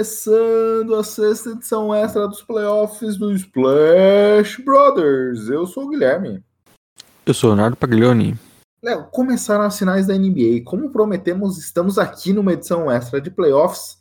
[0.00, 5.50] Começando a sexta edição extra dos playoffs do Splash Brothers.
[5.50, 6.42] Eu sou o Guilherme.
[7.26, 8.34] Eu sou o Leonardo Paglioni.
[8.82, 10.62] Léo, começaram as finais da NBA.
[10.64, 13.98] Como prometemos, estamos aqui numa edição extra de playoffs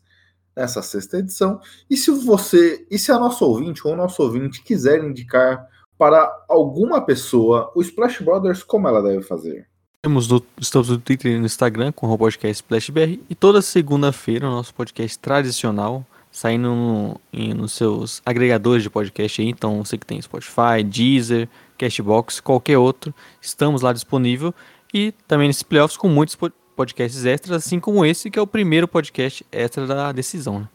[0.56, 1.60] nessa sexta edição.
[1.90, 6.34] E se você, e se a nossa ouvinte ou o nosso ouvinte quiser indicar para
[6.48, 9.68] alguma pessoa o Splash Brothers, como ela deve fazer?
[10.02, 13.20] Temos no, estamos no Twitter e no Instagram com o podcast SplashBR.
[13.30, 19.42] E toda segunda-feira o nosso podcast tradicional saindo no, em, nos seus agregadores de podcast
[19.42, 19.50] aí.
[19.50, 24.56] Então você que tem Spotify, Deezer, Cashbox, qualquer outro, estamos lá disponível.
[24.94, 26.38] E também nesses playoffs com muitos
[26.78, 30.62] podcasts extras, assim como esse, que é o primeiro podcast extra da decisão.
[30.62, 30.70] Né?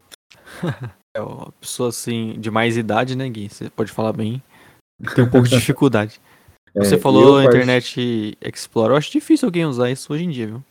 [1.18, 3.48] É uma pessoa assim, de mais idade, né, Gui?
[3.48, 4.44] Você pode falar bem.
[5.16, 6.20] Tem um pouco de dificuldade.
[6.76, 8.92] Você é, falou Internet Explorer.
[8.92, 10.64] Eu acho difícil alguém usar isso hoje em dia, viu?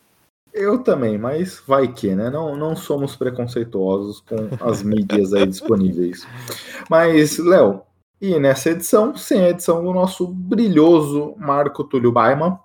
[0.54, 2.30] Eu também, mas vai que, né?
[2.30, 6.24] Não, não somos preconceituosos com as mídias aí disponíveis.
[6.88, 7.82] Mas, Léo,
[8.20, 12.60] e nessa edição, sem a edição do nosso brilhoso Marco Túlio Baima,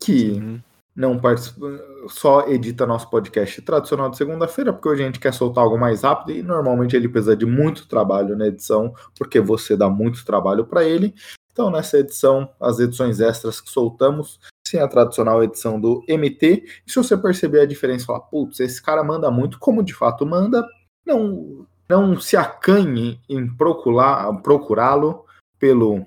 [0.00, 0.60] que uhum.
[0.96, 1.66] não participa,
[2.08, 6.00] só edita nosso podcast tradicional de segunda-feira, porque hoje a gente quer soltar algo mais
[6.00, 10.64] rápido e normalmente ele precisa de muito trabalho na edição, porque você dá muito trabalho
[10.64, 11.14] para ele.
[11.52, 16.64] Então, nessa edição, as edições extras que soltamos sem a tradicional edição do MT.
[16.86, 20.24] E se você perceber a diferença, falar, putz, esse cara manda muito, como de fato
[20.26, 20.66] manda,
[21.06, 25.24] não, não se acanhe em procurá-lo
[25.58, 26.06] pelo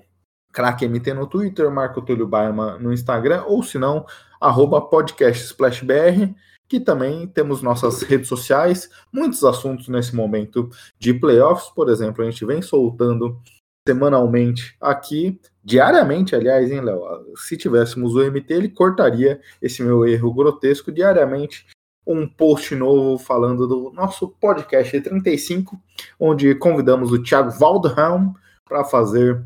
[0.52, 4.04] craque MT no Twitter, Marco Túlio Baima no Instagram, ou se não,
[4.40, 6.34] arroba podcastsplashbr,
[6.68, 10.68] que também temos nossas redes sociais, muitos assuntos nesse momento
[10.98, 13.40] de playoffs, por exemplo, a gente vem soltando
[13.88, 17.00] semanalmente aqui, diariamente, aliás, hein, Léo?
[17.36, 21.66] Se tivéssemos o MT, ele cortaria esse meu erro grotesco diariamente.
[22.06, 25.80] Um post novo falando do nosso podcast 35,
[26.20, 28.34] onde convidamos o Thiago Waldhelm
[28.66, 29.42] para fazer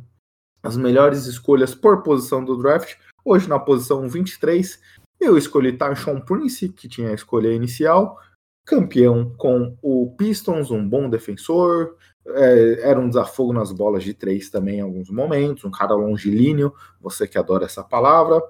[0.60, 2.96] as melhores escolhas por posição do draft.
[3.24, 4.80] Hoje, na posição 23,
[5.20, 8.18] eu escolhi Tyson Prince, que tinha a escolha inicial,
[8.64, 14.50] campeão com o Pistons, um bom defensor, é, era um desafogo nas bolas de três
[14.50, 18.42] também em alguns momentos, um cara longilíneo, você que adora essa palavra.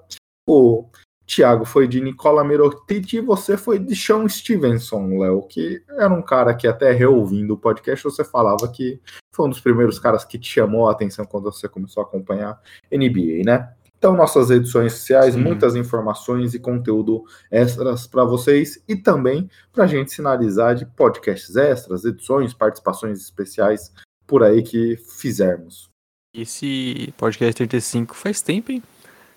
[0.47, 0.89] O
[1.25, 6.21] Thiago foi de Nicola Mirotic e você foi de Sean Stevenson, Léo, que era um
[6.21, 8.99] cara que até reouvindo o podcast você falava que
[9.33, 12.61] foi um dos primeiros caras que te chamou a atenção quando você começou a acompanhar
[12.91, 13.73] NBA, né?
[14.03, 15.39] Então, nossas edições sociais, Sim.
[15.39, 21.55] muitas informações e conteúdo extras para vocês e também para a gente sinalizar de podcasts
[21.55, 23.93] extras, edições, participações especiais
[24.27, 25.87] por aí que fizermos.
[26.35, 28.83] Esse podcast 35 faz tempo, hein?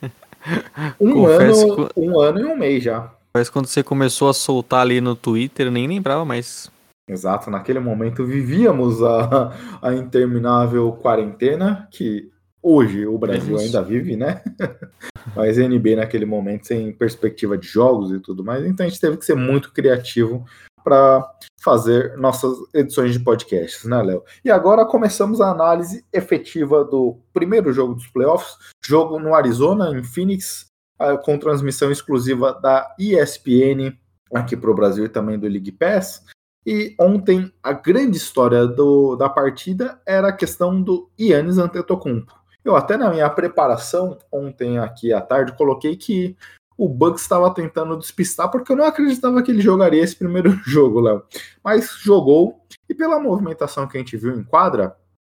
[0.98, 2.00] Um, ano, que...
[2.00, 3.14] um ano e um mês já.
[3.32, 6.68] Mas quando você começou a soltar ali no Twitter, eu nem lembrava mais.
[7.08, 12.32] Exato, naquele momento vivíamos a, a interminável quarentena, que
[12.68, 14.42] Hoje o Brasil ainda vive, né?
[15.36, 19.16] Mas NB naquele momento sem perspectiva de jogos e tudo mais, então a gente teve
[19.16, 20.44] que ser muito criativo
[20.82, 21.24] para
[21.62, 24.24] fazer nossas edições de podcasts, né, Léo?
[24.44, 30.02] E agora começamos a análise efetiva do primeiro jogo dos playoffs, jogo no Arizona, em
[30.02, 30.66] Phoenix,
[30.98, 33.96] ah, com transmissão exclusiva da ESPN
[34.34, 36.24] aqui para o Brasil e também do League Pass.
[36.66, 42.35] E ontem a grande história do, da partida era a questão do Yannis Antetokounmpo.
[42.66, 46.36] Eu até na minha preparação ontem aqui à tarde coloquei que
[46.76, 50.98] o Bucks estava tentando despistar porque eu não acreditava que ele jogaria esse primeiro jogo,
[50.98, 51.22] Léo.
[51.62, 54.96] Mas jogou e pela movimentação que a gente viu em quadra,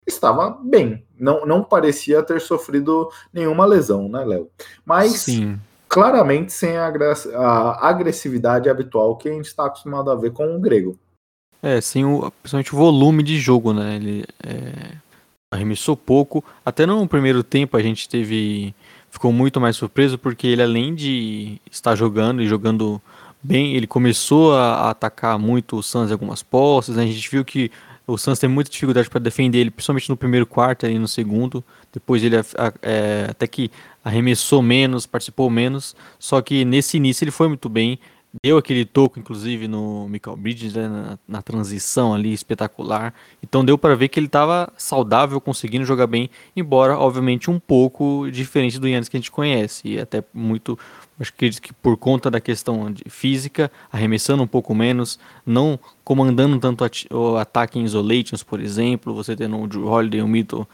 [0.07, 1.06] estava bem.
[1.19, 4.50] Não, não parecia ter sofrido nenhuma lesão, né, Léo?
[4.85, 5.59] Mas Sim.
[5.89, 10.62] claramente sem a, a agressividade habitual que a gente está acostumado a ver com o
[10.62, 10.97] grego.
[11.62, 13.97] É, sem o, principalmente o volume de jogo, né?
[13.97, 14.95] Ele é,
[15.51, 16.44] arremessou pouco.
[16.65, 18.73] Até no primeiro tempo a gente teve.
[19.09, 23.01] Ficou muito mais surpreso porque ele, além de estar jogando e jogando
[23.41, 26.97] bem, ele começou a, atacar muito o Suns em algumas posses.
[26.97, 27.03] Né?
[27.03, 27.71] A gente viu que
[28.05, 31.63] o Suns tem muita dificuldade para defender ele, principalmente no primeiro quarto e no segundo.
[31.91, 33.71] Depois ele é, até que
[34.03, 35.95] arremessou menos, participou menos.
[36.19, 37.97] Só que nesse início ele foi muito bem.
[38.44, 43.13] Deu aquele toco, inclusive, no Michael Bridges, né, na, na, transição ali, espetacular.
[43.41, 48.29] Então deu para ver que ele estava saudável, conseguindo jogar bem, embora, obviamente, um pouco
[48.29, 49.88] diferente do Yannis que a gente conhece.
[49.88, 50.77] E até muito,
[51.19, 56.85] acho que, que por conta da questão física, arremessando um pouco menos, não comandando tanto
[57.12, 60.68] o ataque em isolations, por exemplo, você tendo o Drew Holiday e o Mito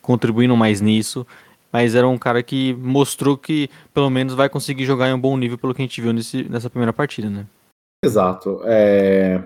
[0.00, 1.26] contribuindo mais nisso
[1.72, 5.36] mas era um cara que mostrou que pelo menos vai conseguir jogar em um bom
[5.36, 7.46] nível pelo que a gente viu nesse, nessa primeira partida, né?
[8.04, 8.60] Exato.
[8.64, 9.42] É...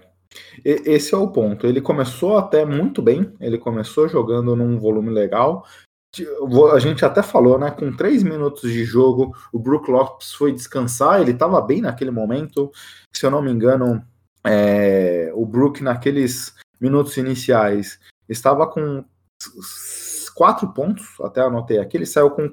[0.65, 1.67] Esse é o ponto.
[1.67, 5.65] Ele começou até muito bem, ele começou jogando num volume legal.
[6.73, 7.71] A gente até falou, né?
[7.71, 12.71] Com três minutos de jogo, o Brook Lopes foi descansar, ele estava bem naquele momento.
[13.15, 14.05] Se eu não me engano,
[14.45, 15.33] é...
[15.35, 19.05] o Brook, naqueles minutos iniciais, estava com
[20.41, 22.51] quatro pontos, até anotei aqui, ele saiu com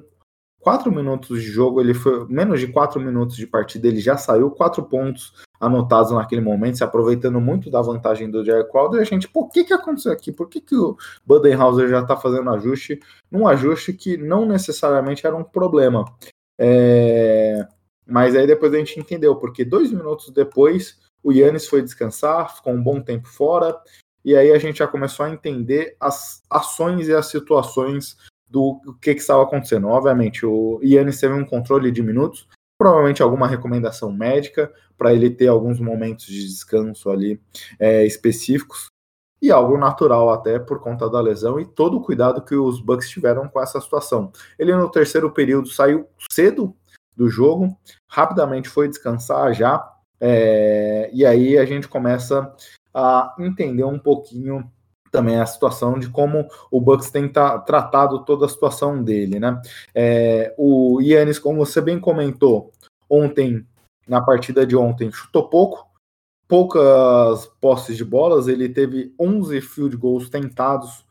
[0.60, 4.50] quatro minutos de jogo, ele foi menos de quatro minutos de partida, ele já saiu
[4.50, 9.00] quatro pontos anotados naquele momento, se aproveitando muito da vantagem do Jack Crowder.
[9.00, 10.30] A gente, por que que aconteceu aqui?
[10.30, 13.00] Por que que o Budenhauser já está fazendo ajuste
[13.30, 16.04] num ajuste que não necessariamente era um problema?
[16.60, 17.66] É...
[18.06, 22.74] Mas aí depois a gente entendeu, porque dois minutos depois o Yannis foi descansar, ficou
[22.74, 23.74] um bom tempo fora,
[24.24, 28.16] e aí a gente já começou a entender as ações e as situações
[28.48, 29.88] do que, que estava acontecendo.
[29.88, 32.48] Obviamente, o Yannis teve um controle de minutos,
[32.78, 37.40] provavelmente alguma recomendação médica para ele ter alguns momentos de descanso ali
[37.78, 38.86] é, específicos
[39.40, 43.08] e algo natural até por conta da lesão e todo o cuidado que os Bucks
[43.08, 44.32] tiveram com essa situação.
[44.58, 46.74] Ele no terceiro período saiu cedo
[47.16, 47.76] do jogo,
[48.08, 49.88] rapidamente foi descansar já,
[50.20, 52.52] é, e aí a gente começa
[52.92, 54.70] a entender um pouquinho
[55.10, 59.60] também a situação de como o Bucks tem tratado toda a situação dele, né?
[59.94, 62.72] É, o Yannis, como você bem comentou,
[63.08, 63.66] ontem,
[64.06, 65.88] na partida de ontem, chutou pouco,
[66.46, 71.04] poucas posses de bolas, ele teve 11 field goals tentados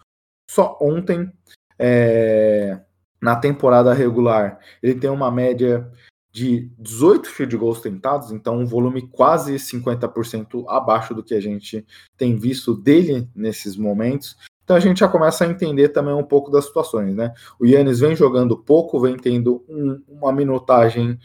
[0.49, 1.31] só ontem.
[1.79, 2.79] É,
[3.21, 5.91] na temporada regular, ele tem uma média
[6.37, 11.83] de 18 field goals tentados, então um volume quase 50% abaixo do que a gente
[12.15, 14.37] tem visto dele nesses momentos.
[14.63, 17.33] Então a gente já começa a entender também um pouco das situações, né?
[17.59, 21.17] O Yannis vem jogando pouco, vem tendo um, uma minutagem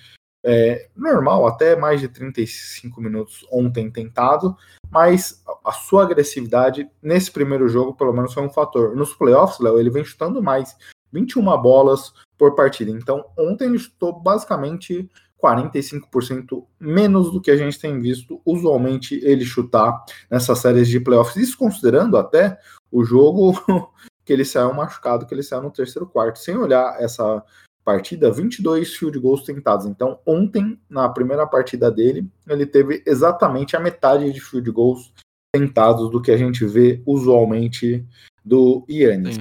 [0.43, 4.57] é, normal, até mais de 35 minutos ontem tentado,
[4.91, 8.97] mas a sua agressividade nesse primeiro jogo, pelo menos, foi um fator.
[8.97, 10.75] Nos playoffs, Léo, ele vem chutando mais,
[11.13, 12.91] 21 bolas por partida.
[12.91, 15.09] Então, ontem ele chutou basicamente
[15.43, 21.37] 45% menos do que a gente tem visto usualmente ele chutar nessas séries de playoffs.
[21.37, 22.59] Isso considerando até
[22.91, 23.53] o jogo
[24.25, 26.39] que ele saiu machucado, que ele saiu no terceiro quarto.
[26.39, 27.45] Sem olhar essa
[27.85, 29.87] partida, 22 field goals tentados.
[29.87, 35.13] Então, ontem, na primeira partida dele, ele teve exatamente a metade de field goals
[35.55, 38.07] tentados do que a gente vê usualmente
[38.45, 39.37] do Yannis.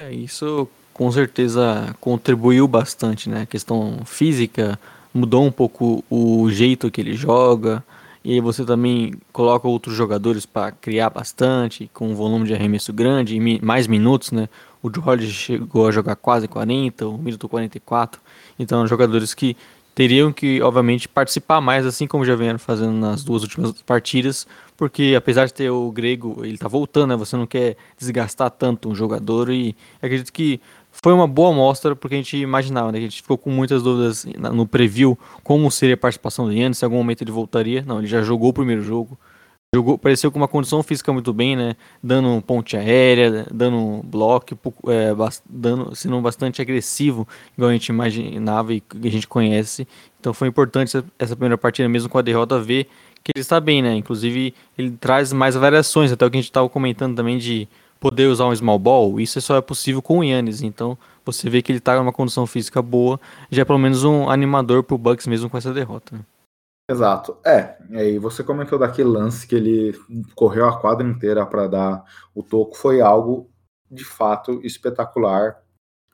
[0.00, 3.42] É, isso com certeza contribuiu bastante, né?
[3.42, 4.78] A questão física
[5.12, 7.84] mudou um pouco o jeito que ele joga.
[8.24, 13.36] E você também coloca outros jogadores para criar bastante, com um volume de arremesso grande
[13.36, 14.48] e mais minutos, né?
[14.82, 18.20] O George chegou a jogar quase 40, o Milton 44.
[18.58, 19.56] Então, jogadores que
[19.94, 24.46] teriam que, obviamente, participar mais, assim como já vieram fazendo nas duas últimas partidas,
[24.76, 27.16] porque apesar de ter o grego, ele tá voltando, né?
[27.16, 30.60] Você não quer desgastar tanto um jogador e acredito que
[30.90, 32.98] foi uma boa amostra porque a gente imaginava, né?
[32.98, 36.84] A gente ficou com muitas dúvidas no preview como seria a participação do Yannis, se
[36.84, 37.84] em algum momento ele voltaria.
[37.86, 39.16] Não, ele já jogou o primeiro jogo.
[39.74, 41.74] Jogou, pareceu com uma condição física muito bem, né?
[42.00, 45.12] Dando ponte aérea, dando bloco, é,
[45.44, 47.26] dando, sendo bastante agressivo,
[47.58, 49.88] igual a gente imaginava e a gente conhece.
[50.20, 52.84] Então foi importante essa, primeira partida, mesmo com a derrota, ver
[53.24, 53.96] que ele está bem, né?
[53.96, 57.66] Inclusive, ele traz mais variações, até o que a gente estava comentando também de
[57.98, 61.62] poder usar um small ball, isso só é possível com o Yannis, então você vê
[61.62, 63.18] que ele está numa condição física boa,
[63.50, 66.16] já é pelo menos um animador pro Bucks mesmo com essa derrota.
[66.16, 66.22] Né?
[66.88, 67.38] Exato.
[67.44, 69.98] É, e aí você comentou daquele lance que ele
[70.34, 73.50] correu a quadra inteira para dar o toco, foi algo
[73.90, 75.62] de fato espetacular,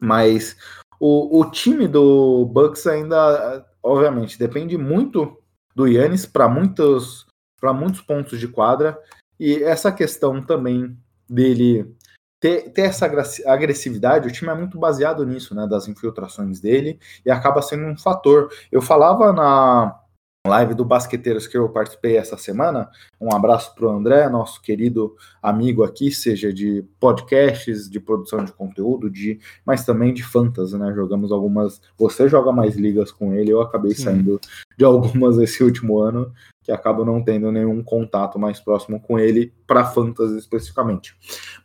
[0.00, 0.56] mas
[1.00, 5.42] o, o time do Bucks ainda, obviamente, depende muito
[5.74, 7.26] do Yannis para muitos,
[7.62, 8.98] muitos pontos de quadra,
[9.40, 10.96] e essa questão também
[11.28, 11.96] dele
[12.38, 13.06] ter, ter essa
[13.46, 17.96] agressividade, o time é muito baseado nisso, né, das infiltrações dele, e acaba sendo um
[17.96, 18.52] fator.
[18.70, 19.98] Eu falava na
[20.46, 22.90] live do Basqueteiros que eu participei essa semana.
[23.20, 28.52] Um abraço para o André, nosso querido amigo aqui, seja de podcasts, de produção de
[28.52, 30.92] conteúdo, de, mas também de fantasy, né?
[30.94, 31.80] Jogamos algumas.
[31.98, 34.04] Você joga mais ligas com ele, eu acabei Sim.
[34.04, 34.40] saindo
[34.78, 36.32] de algumas esse último ano,
[36.62, 41.14] que acabo não tendo nenhum contato mais próximo com ele para fantasy especificamente.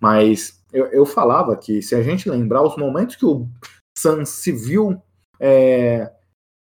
[0.01, 3.48] Mas eu, eu falava que se a gente lembrar os momentos que o
[3.98, 5.01] Suns se viu
[5.39, 6.12] é,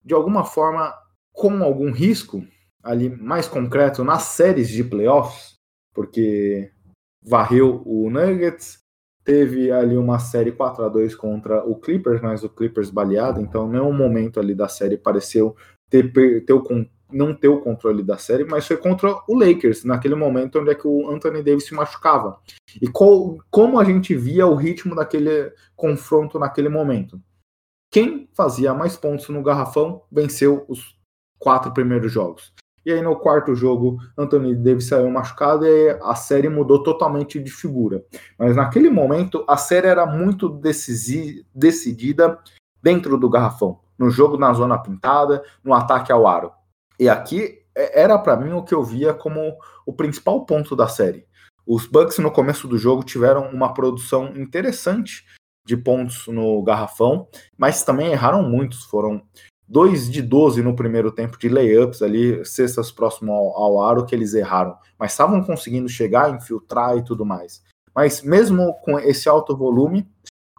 [0.04, 0.94] de alguma forma
[1.34, 2.46] com algum risco
[2.82, 5.56] ali mais concreto nas séries de playoffs,
[5.92, 6.70] porque
[7.22, 8.78] varreu o Nuggets,
[9.24, 13.68] teve ali uma série 4 a 2 contra o Clippers, mas o Clippers baleado, então
[13.68, 15.56] nenhum momento ali da série pareceu
[15.90, 16.62] ter, ter o,
[17.10, 20.74] não ter o controle da série, mas foi contra o Lakers, naquele momento onde é
[20.74, 22.38] que o Anthony Davis se machucava.
[22.80, 22.86] E
[23.50, 27.20] como a gente via o ritmo daquele confronto naquele momento?
[27.90, 30.93] Quem fazia mais pontos no garrafão venceu os
[31.44, 32.54] quatro primeiros jogos.
[32.86, 37.50] E aí no quarto jogo, Anthony Davis saiu machucado e a série mudou totalmente de
[37.50, 38.02] figura.
[38.38, 40.48] Mas naquele momento, a série era muito
[41.54, 42.38] decidida
[42.82, 46.50] dentro do garrafão, no jogo na zona pintada, no ataque ao aro.
[46.98, 50.88] E aqui é, era para mim o que eu via como o principal ponto da
[50.88, 51.26] série.
[51.66, 55.24] Os Bucks no começo do jogo tiveram uma produção interessante
[55.66, 58.84] de pontos no garrafão, mas também erraram muitos.
[58.84, 59.22] Foram
[59.68, 64.14] 2 de 12 no primeiro tempo de layups ali, cestas próximo ao, ao aro que
[64.14, 67.62] eles erraram, mas estavam conseguindo chegar, infiltrar e tudo mais.
[67.94, 70.06] Mas mesmo com esse alto volume,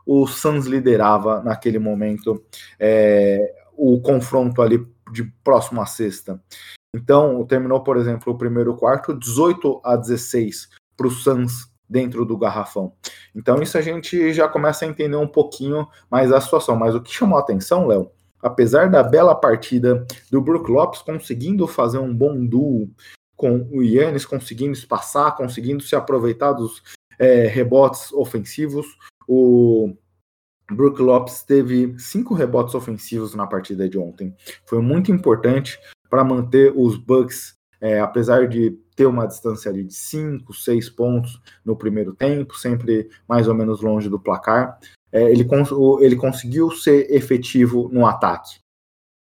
[0.05, 2.43] o Suns liderava naquele momento
[2.79, 6.41] é, o confronto ali de próximo à sexta.
[6.95, 12.37] Então, terminou, por exemplo, o primeiro quarto 18 a 16 para o Suns dentro do
[12.37, 12.93] garrafão.
[13.35, 16.75] Então, isso a gente já começa a entender um pouquinho mais a situação.
[16.75, 18.09] Mas o que chamou a atenção, Léo,
[18.45, 22.87] apesar da bela partida do Brook Lopes conseguindo fazer um bom duo
[23.35, 26.83] com o Yannis, conseguindo espaçar, conseguindo se aproveitar dos
[27.17, 28.85] é, rebotes ofensivos,
[29.27, 29.95] o
[30.71, 34.35] Brook Lopes teve cinco rebotes ofensivos na partida de ontem.
[34.67, 39.93] Foi muito importante para manter os Bucks, é, apesar de ter uma distância ali de
[39.93, 44.77] 5, 6 pontos no primeiro tempo, sempre mais ou menos longe do placar
[45.15, 45.69] é, ele, cons
[46.01, 48.59] ele conseguiu ser efetivo no ataque.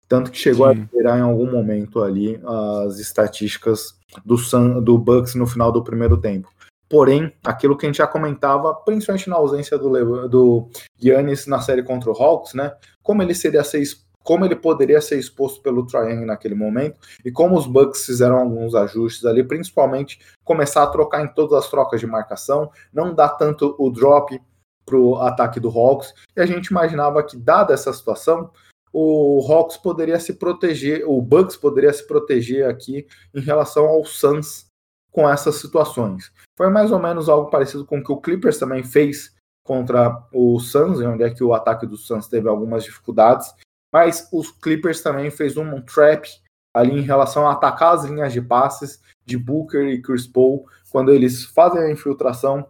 [0.07, 0.71] Tanto que chegou Sim.
[0.71, 2.39] a liderar em algum momento ali
[2.85, 6.49] as estatísticas do, Sun, do Bucks no final do primeiro tempo.
[6.87, 10.69] Porém, aquilo que a gente já comentava, principalmente na ausência do, do
[10.99, 12.73] Giannis na série contra o Hawks, né?
[13.01, 13.81] Como ele seria ser
[14.23, 18.75] como ele poderia ser exposto pelo Trae naquele momento e como os Bucks fizeram alguns
[18.75, 23.75] ajustes ali, principalmente começar a trocar em todas as trocas de marcação, não dar tanto
[23.79, 24.39] o drop
[24.85, 26.13] para o ataque do Hawks.
[26.35, 28.51] E a gente imaginava que, dada essa situação,
[28.93, 34.65] o Hawks poderia se proteger, o Bucks poderia se proteger aqui em relação ao Suns
[35.11, 36.31] com essas situações.
[36.57, 39.33] Foi mais ou menos algo parecido com o que o Clippers também fez
[39.63, 43.53] contra o Suns, onde é que o ataque do Suns teve algumas dificuldades,
[43.93, 46.27] mas os Clippers também fez um trap
[46.73, 51.11] ali em relação a atacar as linhas de passes de Booker e Chris Paul quando
[51.11, 52.67] eles fazem a infiltração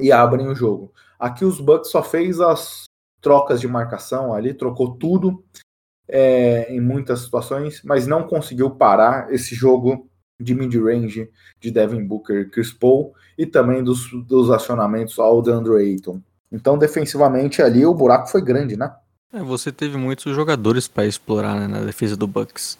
[0.00, 0.92] e abrem o jogo.
[1.18, 2.84] Aqui os Bucks só fez as
[3.20, 5.44] trocas de marcação ali, trocou tudo
[6.08, 10.08] é, em muitas situações, mas não conseguiu parar esse jogo
[10.40, 11.30] de mid-range
[11.60, 16.20] de Devin Booker e Chris Paul e também dos, dos acionamentos ao DeAndre Ayton.
[16.50, 18.92] Então, defensivamente ali, o buraco foi grande, né?
[19.32, 22.76] É, você teve muitos jogadores para explorar né, na defesa do Bucks.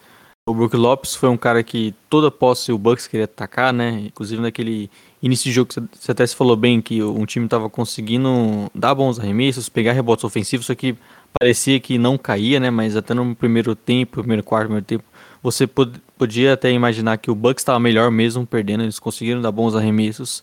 [0.50, 4.02] O Brook Lopes foi um cara que toda posse o Bucks queria atacar, né?
[4.06, 4.90] Inclusive naquele
[5.22, 9.20] início de jogo você até se falou bem que um time estava conseguindo dar bons
[9.20, 10.96] arremessos, pegar rebotes ofensivos, só que
[11.38, 12.68] parecia que não caía, né?
[12.68, 15.04] Mas até no primeiro tempo, primeiro quarto, primeiro tempo,
[15.40, 19.52] você pod podia até imaginar que o Bucks estava melhor mesmo perdendo, eles conseguiram dar
[19.52, 20.42] bons arremessos.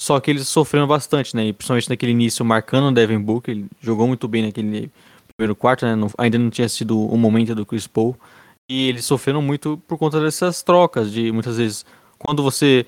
[0.00, 1.46] Só que eles sofreram bastante, né?
[1.46, 4.92] E principalmente naquele início, marcando o Devin Booker, ele jogou muito bem naquele
[5.36, 5.96] primeiro quarto, né?
[5.96, 8.16] Não, ainda não tinha sido o momento do Chris Paul.
[8.70, 11.84] E eles sofreram muito por conta dessas trocas, de muitas vezes,
[12.16, 12.86] quando você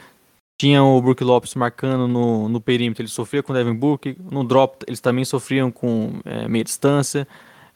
[0.57, 4.45] tinha o Brook Lopes marcando no, no perímetro, ele sofria com o Devin Booker, no
[4.45, 7.27] drop eles também sofriam com é, meia distância,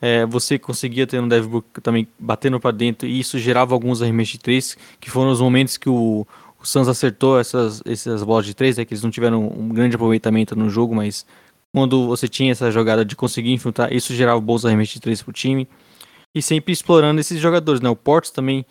[0.00, 4.00] é, você conseguia ter um Devin Booker também batendo para dentro, e isso gerava alguns
[4.00, 6.24] arremessos de três, que foram os momentos que o,
[6.60, 9.96] o Suns acertou essas, essas bolas de três, é que eles não tiveram um grande
[9.96, 11.26] aproveitamento no jogo, mas
[11.72, 15.30] quando você tinha essa jogada de conseguir infiltrar, isso gerava bons arremessos de três para
[15.30, 15.66] o time
[16.36, 17.88] e sempre explorando esses jogadores, né?
[17.88, 18.66] O Portos também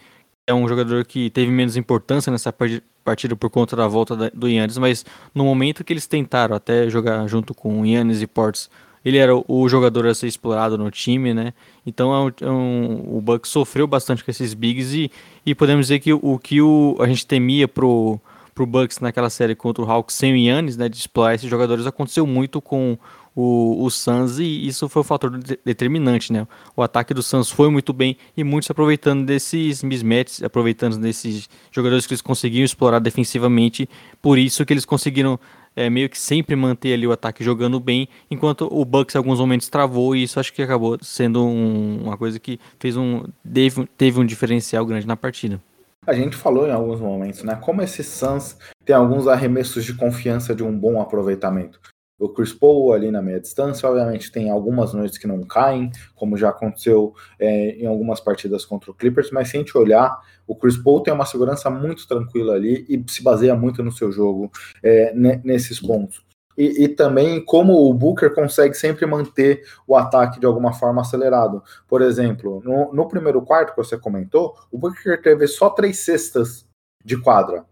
[0.46, 4.78] é um jogador que teve menos importância nessa partida por conta da volta do Yannis,
[4.78, 5.04] mas
[5.34, 8.70] no momento que eles tentaram até jogar junto com o Yannis e Portos,
[9.04, 11.56] ele era o jogador a ser explorado no time, né?
[11.84, 15.12] Então é um, é um, o Bucks sofreu bastante com esses bigs e,
[15.44, 18.20] e podemos dizer que o que o, a gente temia pro,
[18.54, 20.88] pro Bucks naquela série contra o Hawks sem o Yannis, né?
[20.88, 22.96] De explorar esses jogadores aconteceu muito com
[23.36, 26.48] o, o Suns e isso foi o um fator de, determinante, né?
[26.75, 32.08] O ataque do Suns foi muito bem e muitos aproveitando desses mismatches, aproveitando desses jogadores
[32.08, 33.89] que eles conseguiram explorar defensivamente,
[34.22, 35.38] por isso que eles conseguiram
[35.75, 39.39] é, meio que sempre manter ali o ataque jogando bem, enquanto o Bucks em alguns
[39.39, 43.86] momentos travou e isso acho que acabou sendo um, uma coisa que fez um teve,
[43.98, 45.62] teve um diferencial grande na partida.
[46.08, 47.56] A gente falou em alguns momentos, né?
[47.56, 51.80] Como esse Suns tem alguns arremessos de confiança de um bom aproveitamento.
[52.18, 56.38] O Chris Paul ali na meia distância, obviamente tem algumas noites que não caem, como
[56.38, 60.18] já aconteceu é, em algumas partidas contra o Clippers, mas se a gente olhar,
[60.48, 64.14] o Chris Paul tem uma segurança muito tranquila ali e se baseia muito no seu
[64.14, 64.50] jogo
[64.82, 66.24] é, nesses pontos.
[66.58, 71.62] E, e, também como o Booker consegue sempre manter o ataque de alguma forma acelerado.
[71.86, 76.66] Por exemplo, no, no primeiro quarto que você comentou, o Booker teve só três cestas
[77.04, 77.66] de quadra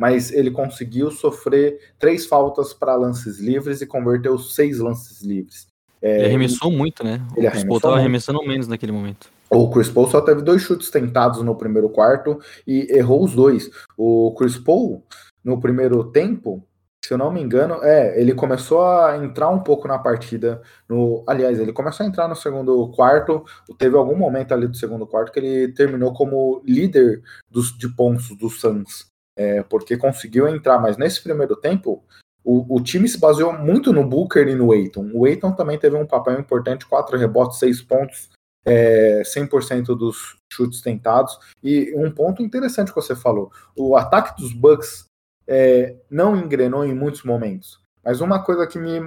[0.00, 5.66] mas ele conseguiu sofrer três faltas para lances livres e converteu seis lances livres.
[6.00, 7.20] É, ele arremessou muito, né?
[7.36, 9.28] Ele o Chris Paul estava arremessando menos naquele momento.
[9.50, 13.68] O Chris Paul só teve dois chutes tentados no primeiro quarto e errou os dois.
[13.94, 15.04] O Chris Paul,
[15.44, 16.66] no primeiro tempo,
[17.04, 20.62] se eu não me engano, é, ele começou a entrar um pouco na partida.
[20.88, 23.44] No, aliás, ele começou a entrar no segundo quarto.
[23.76, 28.34] Teve algum momento ali do segundo quarto que ele terminou como líder dos, de pontos
[28.34, 32.04] do Suns é, porque conseguiu entrar, mas nesse primeiro tempo
[32.44, 35.10] o, o, time se baseou muito no Booker e no Aiton.
[35.12, 38.30] O Aiton também teve um papel importante, quatro rebotes, seis pontos,
[38.64, 41.38] é, 100% dos chutes tentados.
[41.62, 45.04] E um ponto interessante que você falou, o ataque dos Bucks
[45.46, 47.80] é, não engrenou em muitos momentos.
[48.02, 49.00] Mas uma coisa que me,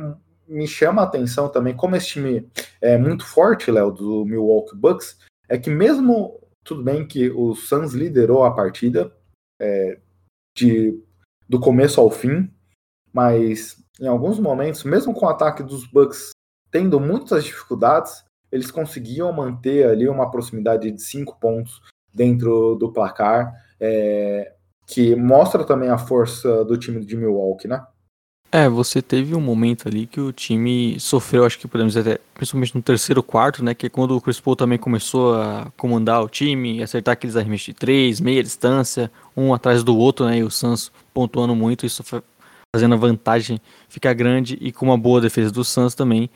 [0.47, 2.47] me chama a atenção também, como esse time
[2.79, 5.17] é muito forte, Léo, do Milwaukee Bucks,
[5.49, 9.12] é que mesmo, tudo bem que o Suns liderou a partida,
[9.59, 9.97] é,
[10.55, 10.99] de,
[11.47, 12.49] do começo ao fim,
[13.11, 16.31] mas em alguns momentos, mesmo com o ataque dos Bucks
[16.71, 21.81] tendo muitas dificuldades, eles conseguiam manter ali uma proximidade de cinco pontos
[22.13, 24.53] dentro do placar, é,
[24.87, 27.85] que mostra também a força do time de Milwaukee, né?
[28.51, 32.75] É, você teve um momento ali que o time sofreu, acho que podemos dizer, principalmente
[32.75, 33.73] no terceiro quarto, né?
[33.73, 37.65] Que é quando o Chris Paul também começou a comandar o time, acertar aqueles arremessos
[37.65, 40.39] de três, meia distância, um atrás do outro, né?
[40.39, 42.03] E o Suns pontuando muito, isso
[42.75, 46.29] fazendo a vantagem ficar grande e com uma boa defesa do Suns também.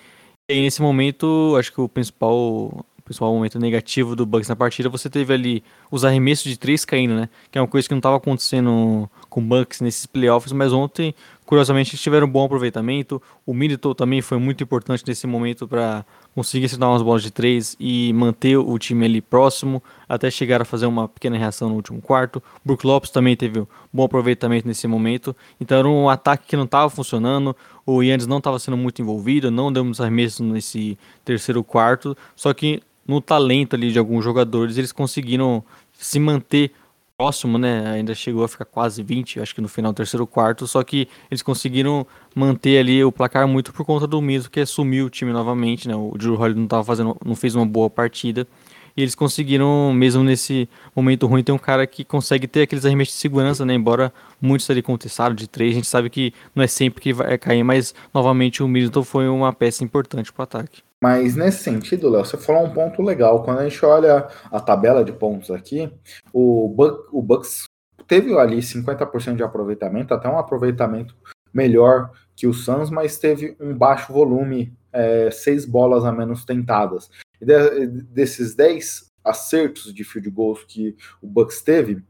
[0.49, 5.09] E nesse momento, acho que o principal principal momento negativo do Bucks na partida, você
[5.09, 7.29] teve ali os arremessos de três caindo, né?
[7.49, 11.15] Que é uma coisa que não estava acontecendo com o Bucks nesses playoffs, mas ontem,
[11.45, 13.21] curiosamente, eles tiveram um bom aproveitamento.
[13.45, 16.05] O Middleton também foi muito importante nesse momento para
[16.37, 20.65] conseguir acertar umas bolas de três e manter o time ali próximo, até chegar a
[20.65, 22.43] fazer uma pequena reação no último quarto.
[22.63, 25.35] Brook Lopes também teve um bom aproveitamento nesse momento.
[25.59, 27.55] Então era um ataque que não estava funcionando.
[27.83, 30.95] O Yannis não estava sendo muito envolvido, não deu muitos arremessos nesse
[31.25, 32.15] terceiro quarto.
[32.35, 36.71] Só que no talento ali de alguns jogadores, eles conseguiram se manter
[37.17, 37.89] próximo, né?
[37.89, 41.41] Ainda chegou a ficar quase 20, acho que no final terceiro quarto, só que eles
[41.41, 45.87] conseguiram manter ali o placar muito por conta do Miso, que assumiu o time novamente,
[45.87, 45.95] né?
[45.95, 48.47] O Drew Holiday não tava fazendo, não fez uma boa partida.
[48.97, 53.13] E eles conseguiram, mesmo nesse momento ruim, ter um cara que consegue ter aqueles arremessos
[53.13, 53.75] de segurança, né?
[53.75, 57.37] Embora muitos ali contestaram de três, a gente sabe que não é sempre que vai
[57.37, 60.81] cair, mas novamente o Middleton foi uma peça importante para o ataque.
[61.01, 63.43] Mas nesse sentido, Léo, você falou um ponto legal.
[63.43, 65.91] Quando a gente olha a tabela de pontos aqui,
[66.33, 67.65] o, Buck, o Bucks
[68.07, 71.15] teve ali 50% de aproveitamento, até um aproveitamento
[71.53, 77.09] melhor que o Suns, mas teve um baixo volume, é, seis bolas a menos tentadas.
[77.41, 82.01] E de, desses 10 acertos de field goals que o Bucks teve,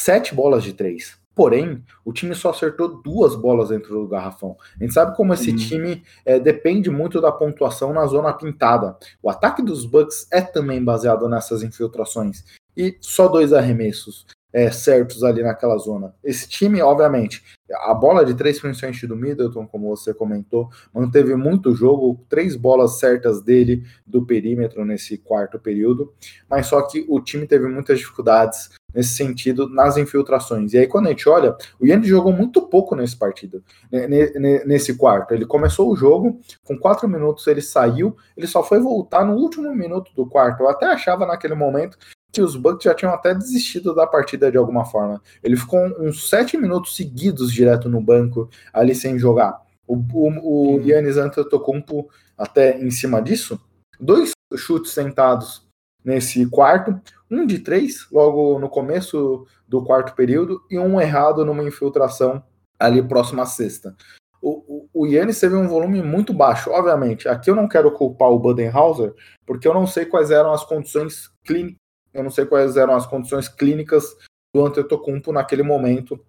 [0.00, 1.20] sete bolas de três.
[1.34, 4.56] Porém, o time só acertou duas bolas dentro do garrafão.
[4.78, 5.56] A gente sabe como esse uhum.
[5.56, 8.96] time é, depende muito da pontuação na zona pintada.
[9.22, 12.44] O ataque dos Bucks é também baseado nessas infiltrações.
[12.76, 16.14] e só dois arremessos é, certos ali naquela zona.
[16.22, 21.74] Esse time, obviamente, a bola de três, principalmente do Middleton, como você comentou, manteve muito
[21.74, 26.12] jogo, três bolas certas dele do perímetro nesse quarto período,
[26.48, 30.74] mas só que o time teve muitas dificuldades nesse sentido nas infiltrações.
[30.74, 33.64] E aí, quando a gente olha, o Yannis jogou muito pouco nesse partido,
[34.66, 35.32] nesse quarto.
[35.32, 39.74] Ele começou o jogo, com quatro minutos ele saiu, ele só foi voltar no último
[39.74, 40.62] minuto do quarto.
[40.62, 41.96] Eu até achava naquele momento
[42.32, 45.20] que os Bucks já tinham até desistido da partida de alguma forma.
[45.42, 49.60] Ele ficou uns sete minutos seguidos direto no banco, ali sem jogar.
[49.86, 53.60] O, o, o Yannis Antetokounmpo, até em cima disso,
[54.00, 55.68] dois chutes sentados
[56.02, 56.98] nesse quarto,
[57.30, 62.42] um de três, logo no começo do quarto período, e um errado numa infiltração
[62.78, 63.94] ali próximo à sexta.
[64.40, 67.28] O, o, o Yannis teve um volume muito baixo, obviamente.
[67.28, 69.14] Aqui eu não quero culpar o Budenhauser,
[69.46, 71.81] porque eu não sei quais eram as condições clínicas
[72.12, 74.16] eu não sei quais eram as condições clínicas
[74.54, 76.22] do Antetokounmpo naquele momento,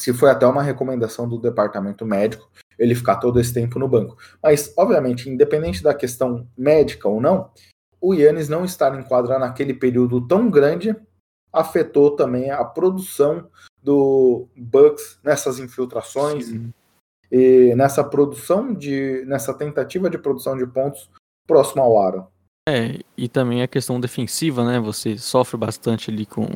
[0.00, 2.48] se foi até uma recomendação do departamento médico
[2.78, 4.16] ele ficar todo esse tempo no banco.
[4.42, 7.50] Mas, obviamente, independente da questão médica ou não,
[8.00, 10.94] o Yannis não estar em quadra naquele período tão grande
[11.52, 13.48] afetou também a produção
[13.82, 16.72] do Bucks nessas infiltrações Sim.
[17.32, 21.10] e nessa produção de nessa tentativa de produção de pontos
[21.46, 22.28] próximo ao aro.
[22.68, 24.78] É, e também a questão defensiva, né?
[24.78, 26.46] Você sofre bastante ali com,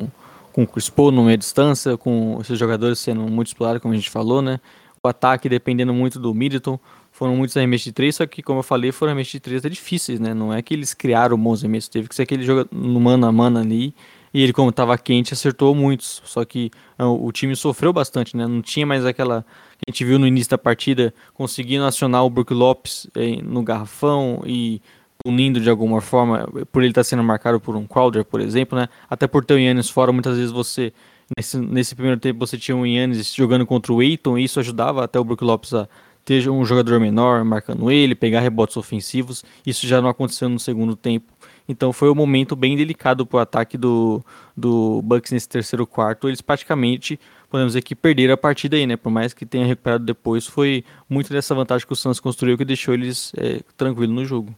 [0.51, 3.97] com o Chris Paul no meia distância, com esses jogadores sendo muito explorados, como a
[3.97, 4.59] gente falou, né?
[5.03, 6.79] O ataque dependendo muito do Middleton.
[7.11, 9.69] Foram muitos arremessos de três, só que, como eu falei, foram arremessos de três até
[9.69, 10.33] difíceis, né?
[10.33, 13.31] Não é que eles criaram bons arremessos, teve que ser aquele jogo no mano a
[13.31, 13.93] mano ali.
[14.33, 16.21] E ele, como estava quente, acertou muitos.
[16.25, 18.47] Só que ah, o time sofreu bastante, né?
[18.47, 19.45] Não tinha mais aquela
[19.77, 23.61] que a gente viu no início da partida, conseguindo acionar o Brook Lopes eh, no
[23.61, 24.81] garrafão e
[25.25, 28.89] unindo de alguma forma, por ele estar sendo marcado por um Crowder, por exemplo, né?
[29.09, 30.91] Até por ter o Yannis fora, muitas vezes você,
[31.37, 35.03] nesse, nesse primeiro tempo, você tinha o Yannis jogando contra o Aiton, e isso ajudava
[35.03, 35.87] até o Brook Lopes a
[36.25, 39.43] ter um jogador menor marcando ele, pegar rebotes ofensivos.
[39.65, 41.31] Isso já não aconteceu no segundo tempo.
[41.67, 44.23] Então foi um momento bem delicado para o ataque do,
[44.55, 46.27] do Bucks nesse terceiro quarto.
[46.27, 48.97] Eles praticamente, podemos dizer que perderam a partida aí, né?
[48.97, 52.65] Por mais que tenha recuperado depois, foi muito dessa vantagem que o Suns construiu que
[52.65, 54.53] deixou eles é, tranquilos no jogo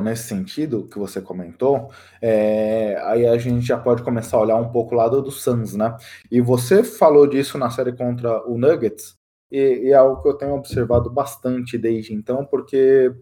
[0.00, 4.70] nesse sentido que você comentou, é, aí a gente já pode começar a olhar um
[4.70, 5.96] pouco o lado do Suns, né?
[6.30, 9.16] E você falou disso na série contra o Nuggets,
[9.50, 13.12] e, e é algo que eu tenho observado bastante desde então, porque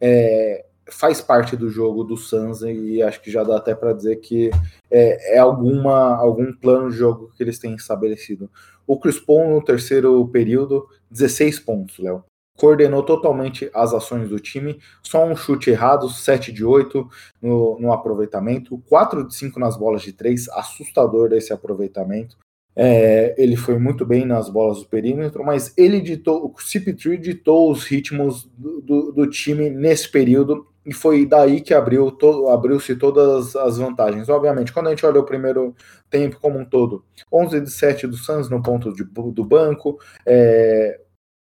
[0.00, 4.16] é, faz parte do jogo do Suns e acho que já dá até para dizer
[4.16, 4.50] que
[4.90, 8.50] é, é, alguma, algum plano de jogo que eles têm estabelecido.
[8.86, 12.24] O Chris Paul no terceiro período, 16 pontos, Léo
[12.60, 17.08] coordenou totalmente as ações do time, só um chute errado, 7 de 8
[17.40, 22.36] no, no aproveitamento, 4 de 5 nas bolas de 3, assustador esse aproveitamento.
[22.76, 27.72] É, ele foi muito bem nas bolas do perímetro, mas ele ditou, o CP3 ditou
[27.72, 32.94] os ritmos do, do, do time nesse período e foi daí que abriu to, abriu-se
[32.94, 34.28] todas as vantagens.
[34.28, 35.74] Obviamente, quando a gente olha o primeiro
[36.10, 41.00] tempo como um todo, 11 de 7 do Suns no ponto de, do banco, é,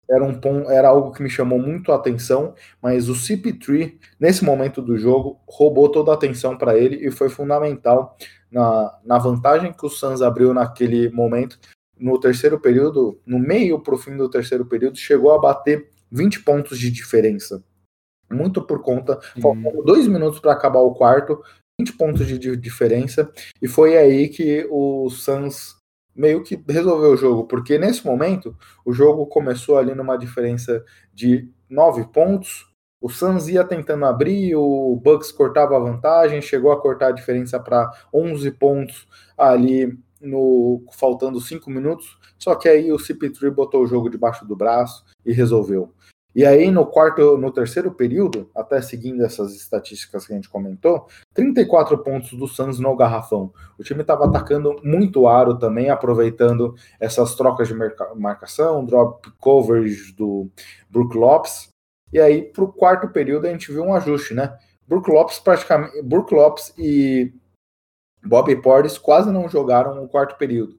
[0.09, 4.45] era, um ponto, era algo que me chamou muito a atenção, mas o CP3, nesse
[4.45, 8.17] momento do jogo, roubou toda a atenção para ele e foi fundamental
[8.51, 11.59] na, na vantagem que o Suns abriu naquele momento.
[11.99, 16.43] No terceiro período, no meio para o fim do terceiro período, chegou a bater 20
[16.43, 17.63] pontos de diferença.
[18.31, 19.41] Muito por conta, hum.
[19.41, 21.43] faltando dois minutos para acabar o quarto,
[21.81, 23.31] 20 pontos de diferença,
[23.63, 25.78] e foi aí que o Suns
[26.19, 31.49] meio que resolveu o jogo, porque nesse momento o jogo começou ali numa diferença de
[31.71, 32.67] nove pontos.
[33.01, 37.61] O Suns ia tentando abrir, o Bucks cortava a vantagem, chegou a cortar a diferença
[37.61, 42.19] para 11 pontos ali no faltando cinco minutos.
[42.37, 45.93] Só que aí o CP3 botou o jogo debaixo do braço e resolveu.
[46.39, 51.09] E aí, no quarto, no terceiro período, até seguindo essas estatísticas que a gente comentou,
[51.35, 53.53] 34 pontos do Suns no garrafão.
[53.77, 57.75] O time estava atacando muito aro também, aproveitando essas trocas de
[58.15, 60.49] marcação, drop coverage do
[60.89, 61.71] Brook Lopes.
[62.13, 64.57] E aí, para o quarto período, a gente viu um ajuste, né?
[64.87, 66.01] Brook Lopes praticamente.
[66.03, 67.33] Brook Lopes e
[68.25, 70.78] Bobby Portis quase não jogaram no quarto período.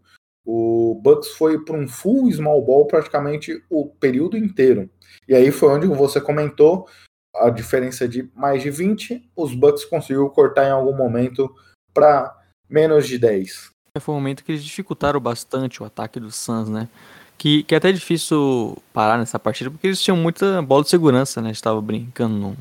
[0.51, 4.89] O Bucks foi para um full small ball praticamente o período inteiro.
[5.27, 6.87] E aí foi onde você comentou
[7.35, 11.53] a diferença de mais de 20, os Bucks conseguiu cortar em algum momento
[11.93, 12.35] para
[12.67, 13.69] menos de 10.
[13.95, 16.89] É, foi um momento que eles dificultaram bastante o ataque do Suns, né?
[17.37, 21.43] Que, que é até difícil parar nessa partida, porque eles tinham muita bola de segurança,
[21.43, 21.51] né?
[21.51, 22.57] Estava brincando no,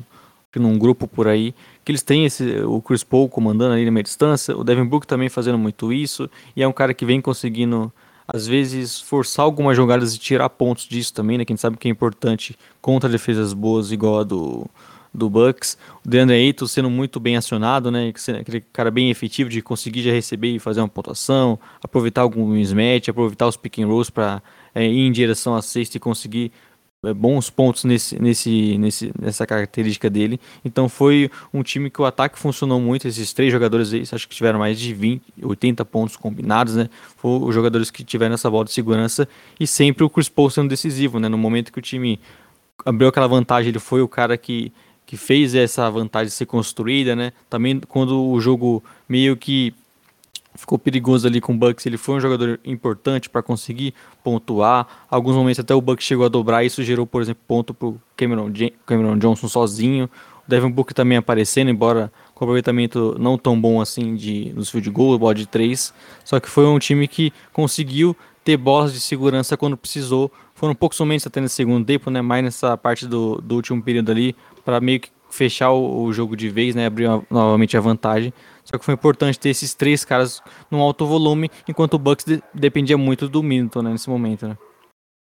[0.57, 1.53] num grupo por aí,
[1.85, 5.07] que eles têm esse, o Chris Paul comandando ali na meia distância, o Devin Booker
[5.07, 7.93] também fazendo muito isso, e é um cara que vem conseguindo,
[8.27, 11.45] às vezes, forçar algumas jogadas e tirar pontos disso também, né?
[11.45, 14.65] Quem sabe que é importante contra defesas boas igual a do,
[15.13, 15.77] do Bucks.
[16.05, 18.11] O DeAndre Ayton sendo muito bem acionado, né?
[18.39, 23.09] Aquele cara bem efetivo de conseguir já receber e fazer uma pontuação, aproveitar algum mismatch,
[23.09, 24.41] aproveitar os pick and rolls para
[24.73, 26.51] é, ir em direção à cesta e conseguir
[27.15, 30.39] bons pontos nesse, nesse, nesse, nessa característica dele.
[30.65, 33.07] Então foi um time que o ataque funcionou muito.
[33.07, 36.89] Esses três jogadores aí, acho que tiveram mais de 20, 80 pontos combinados, né?
[37.15, 39.27] Foram os jogadores que tiveram essa bola de segurança
[39.59, 41.29] e sempre o Chris Paul sendo decisivo, né?
[41.29, 42.19] No momento que o time
[42.85, 44.71] abriu aquela vantagem, ele foi o cara que
[45.05, 47.33] que fez essa vantagem ser construída, né?
[47.49, 49.73] Também quando o jogo meio que
[50.59, 54.85] ficou perigoso ali com o Bucks, ele foi um jogador importante para conseguir pontuar.
[55.09, 58.01] Alguns momentos até o Bucks chegou a dobrar, isso gerou, por exemplo, ponto para o
[58.17, 58.51] Cameron,
[58.85, 60.09] Cameron Johnson sozinho.
[60.45, 64.89] O Devin Booker também aparecendo, embora com aproveitamento não tão bom assim de, nos field
[64.89, 65.93] goal, bola de 3.
[66.25, 70.29] Só que foi um time que conseguiu ter bolas de segurança quando precisou.
[70.53, 72.21] Foram poucos momentos até no segundo tempo, né?
[72.21, 76.35] Mais nessa parte do, do último período ali, para meio que fechar o, o, jogo
[76.35, 76.85] de vez, né?
[76.85, 78.33] Abrir uma, novamente a vantagem.
[78.63, 82.41] Só que foi importante ter esses três caras num alto volume, enquanto o Bucks de,
[82.53, 84.57] dependia muito do Middleton né, nesse momento, né?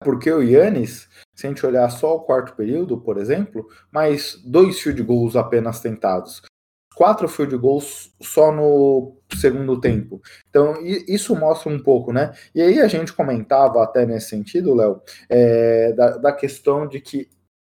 [0.02, 4.80] Porque o Yannis, se a gente olhar só o quarto período, por exemplo, mais dois
[4.80, 6.42] field goals apenas tentados.
[6.94, 10.20] Quatro field goals só no segundo tempo.
[10.48, 12.32] Então, isso mostra um pouco, né?
[12.54, 17.28] E aí a gente comentava até nesse sentido, Léo, é, da, da questão de que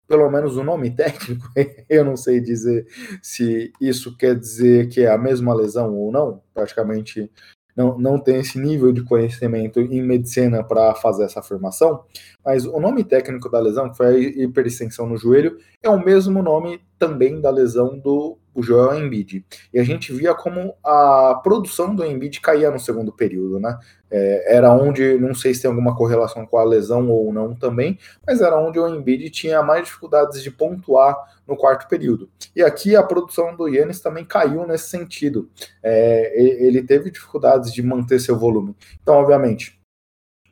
[0.07, 1.49] pelo menos o nome técnico,
[1.89, 2.87] eu não sei dizer
[3.23, 7.31] se isso quer dizer que é a mesma lesão ou não, praticamente
[7.77, 12.05] não, não tem esse nível de conhecimento em medicina para fazer essa afirmação,
[12.45, 16.43] mas o nome técnico da lesão, que foi a hiperextensão no joelho, é o mesmo
[16.43, 19.45] nome também da lesão do Joel Embiid.
[19.73, 23.79] E a gente via como a produção do Embiid caía no segundo período, né?
[24.11, 27.99] É, era onde, não sei se tem alguma correlação com a lesão ou não também,
[28.25, 32.31] mas era onde o Embiid tinha mais dificuldades de pontuar no quarto período.
[32.55, 35.51] E aqui a produção do Yannis também caiu nesse sentido.
[35.83, 38.77] É, ele teve dificuldades de manter seu volume.
[39.03, 39.81] Então, obviamente,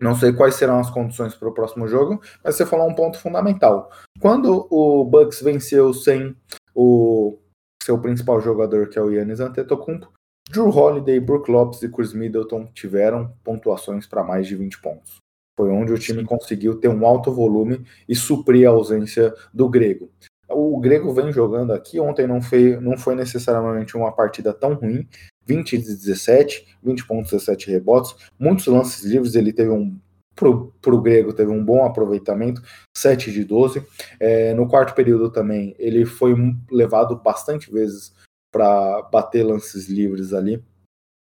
[0.03, 3.21] não sei quais serão as condições para o próximo jogo, mas você falou um ponto
[3.21, 3.89] fundamental.
[4.19, 6.35] Quando o Bucks venceu sem
[6.75, 7.39] o
[7.83, 10.13] seu principal jogador, que é o Yannis Antetokounmpo,
[10.51, 15.17] Drew Holiday, Brook Lopes e Chris Middleton tiveram pontuações para mais de 20 pontos.
[15.57, 20.11] Foi onde o time conseguiu ter um alto volume e suprir a ausência do Grego.
[20.49, 25.07] O Grego vem jogando aqui, ontem não foi, não foi necessariamente uma partida tão ruim,
[25.47, 29.97] 20 de 17, 20 pontos, 17 rebotes, muitos lances livres, ele teve um
[30.35, 30.49] para
[30.95, 32.63] o grego teve um bom aproveitamento,
[32.97, 33.85] 7 de 12.
[34.19, 36.35] É, no quarto período também ele foi
[36.71, 38.13] levado bastante vezes
[38.51, 40.63] para bater lances livres ali.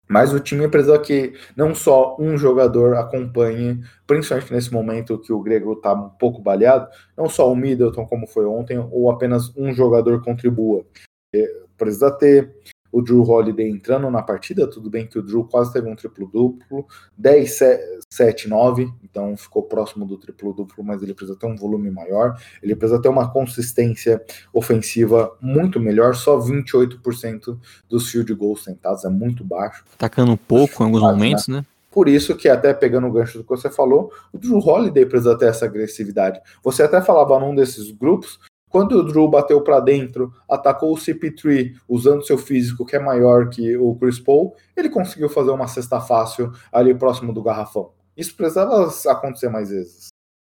[0.09, 5.41] Mas o time precisa que não só um jogador acompanhe, principalmente nesse momento que o
[5.41, 9.73] Grego está um pouco baleado, não só o Middleton, como foi ontem, ou apenas um
[9.73, 10.85] jogador contribua.
[11.33, 11.47] É,
[11.79, 12.53] precisa ter
[12.93, 16.87] o Drew Holiday entrando na partida, tudo bem que o Drew quase teve um triplo-duplo,
[17.17, 17.59] 10,
[18.09, 22.75] 7, 9, então ficou próximo do triplo-duplo, mas ele precisa ter um volume maior, ele
[22.75, 24.23] precisa ter uma consistência
[24.53, 29.85] ofensiva muito melhor, só 28% dos field goals tentados, é muito baixo.
[29.95, 31.59] Atacando um pouco em alguns momentos, né?
[31.59, 31.67] né?
[31.91, 35.37] Por isso que, até pegando o gancho do que você falou, o Drew Holiday precisa
[35.37, 36.41] ter essa agressividade.
[36.63, 38.39] Você até falava num desses grupos
[38.71, 43.51] quando o Drew bateu para dentro, atacou o CP3 usando seu físico que é maior
[43.51, 47.91] que o Chris Paul, ele conseguiu fazer uma cesta fácil ali próximo do garrafão.
[48.17, 50.09] Isso precisava acontecer mais vezes.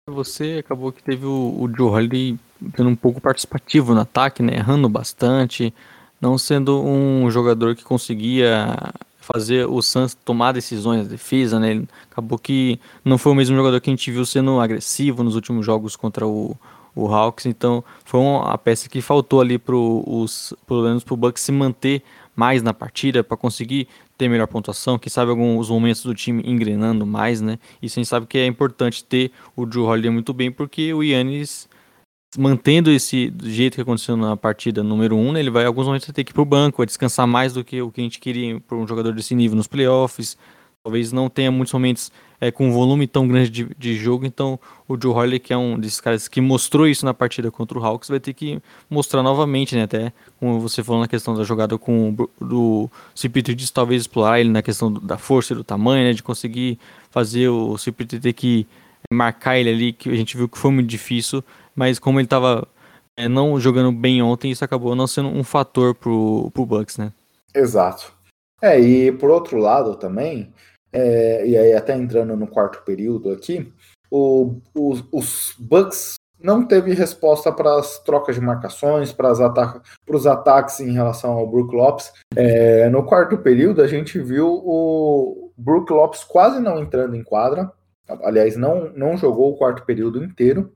[0.09, 2.39] Você acabou que teve o, o Joe Holiday
[2.75, 4.55] sendo um pouco participativo no ataque, né?
[4.55, 5.73] errando bastante,
[6.21, 11.71] não sendo um jogador que conseguia fazer o Suns tomar decisões defesa, né?
[11.71, 15.33] Ele acabou que não foi o mesmo jogador que a gente viu sendo agressivo nos
[15.33, 16.55] últimos jogos contra o,
[16.95, 21.17] o Hawks, então foi uma peça que faltou ali para os pelo menos para o
[21.17, 22.01] Bucks se manter
[22.35, 27.05] mais na partida para conseguir ter melhor pontuação, que sabe alguns momentos do time engrenando
[27.05, 27.59] mais, né?
[27.81, 31.03] Isso a gente sabe que é importante ter o Drew Holiday muito bem, porque o
[31.03, 31.67] Yannis
[32.37, 36.07] mantendo esse jeito que aconteceu na partida número 1, um, né, ele vai alguns momentos
[36.07, 38.19] ter que ir para o banco, vai descansar mais do que o que a gente
[38.19, 40.37] queria para um jogador desse nível nos playoffs,
[40.85, 44.59] talvez não tenha muitos momentos é, com um volume tão grande de, de jogo, então
[44.87, 47.83] o Joe Harley, que é um desses caras que mostrou isso na partida contra o
[47.83, 51.75] Hawks, vai ter que mostrar novamente, né, até como você falou na questão da jogada
[51.75, 56.21] com do CP3, talvez explorar ele na questão da força e do tamanho, né, de
[56.21, 56.77] conseguir
[57.09, 58.67] fazer o CP3 ter que
[59.11, 61.43] marcar ele ali, que a gente viu que foi muito difícil,
[61.75, 62.67] mas como ele estava
[63.17, 67.11] é, não jogando bem ontem, isso acabou não sendo um fator pro, pro Bucks, né?
[67.55, 68.13] Exato.
[68.61, 70.53] É, e por outro lado também,
[70.95, 73.71] é, e aí até entrando no quarto período aqui,
[74.09, 80.25] o, os, os Bucks não teve resposta para as trocas de marcações, para ata os
[80.25, 82.13] ataques em relação ao Brook Lopes.
[82.35, 87.71] É, no quarto período, a gente viu o Brook Lopes quase não entrando em quadra.
[88.23, 90.71] Aliás, não, não jogou o quarto período inteiro.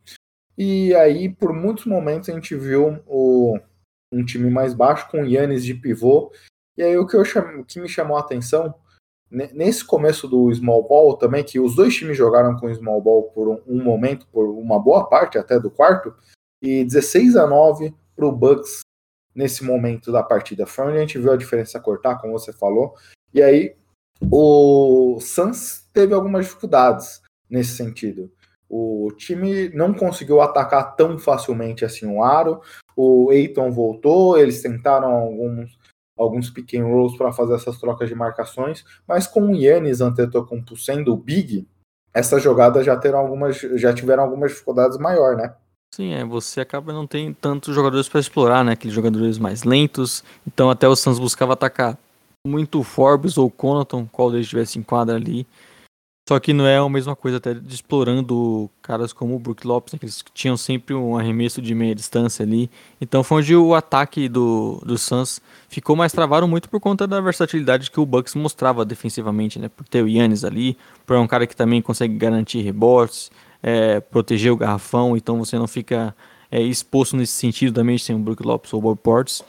[0.58, 3.58] E aí, por muitos momentos, a gente viu o,
[4.12, 6.32] um time mais baixo, com o Yannis de pivô.
[6.76, 8.74] E aí, o que, eu cham, o que me chamou a atenção
[9.32, 13.48] nesse começo do small ball também, que os dois times jogaram com small ball por
[13.48, 16.14] um, um momento, por uma boa parte até do quarto,
[16.62, 18.82] e 16 a 9 para o Bucks
[19.34, 20.66] nesse momento da partida.
[20.66, 22.96] Foi onde a gente viu a diferença cortar, como você falou.
[23.34, 23.76] E aí
[24.30, 28.32] o Suns teve algumas dificuldades nesse sentido.
[28.68, 32.62] O time não conseguiu atacar tão facilmente assim o aro.
[32.96, 35.79] O Eiton voltou, eles tentaram alguns
[36.20, 40.76] alguns pick and rolls para fazer essas trocas de marcações, mas com o Yannis Antetokounmpo
[40.76, 41.68] sendo o big,
[42.14, 45.54] essa jogada já terão algumas já tiveram algumas dificuldades maior, né?
[45.96, 48.74] Sim, é, você acaba não tem tantos jogadores para explorar, né?
[48.74, 50.24] Aqueles jogadores mais lentos.
[50.46, 51.98] Então até o Suns buscava atacar
[52.46, 55.48] muito Forbes ou Conaton, qual deles estivesse em quadra ali.
[56.30, 59.94] Só que não é a mesma coisa até de explorando caras como o Brook Lopes,
[59.94, 62.70] né, que eles tinham sempre um arremesso de meia distância ali.
[63.02, 67.20] Então foi onde o ataque do, do Suns ficou mais travado muito por conta da
[67.20, 69.70] versatilidade que o Bucks mostrava defensivamente, né?
[69.70, 73.32] Por ter o Yannis ali, por um cara que também consegue garantir rebotes,
[73.64, 76.16] é, proteger o garrafão, então você não fica
[76.52, 79.44] é, exposto nesse sentido também sem o Brook Lopes ou o Bob Portes.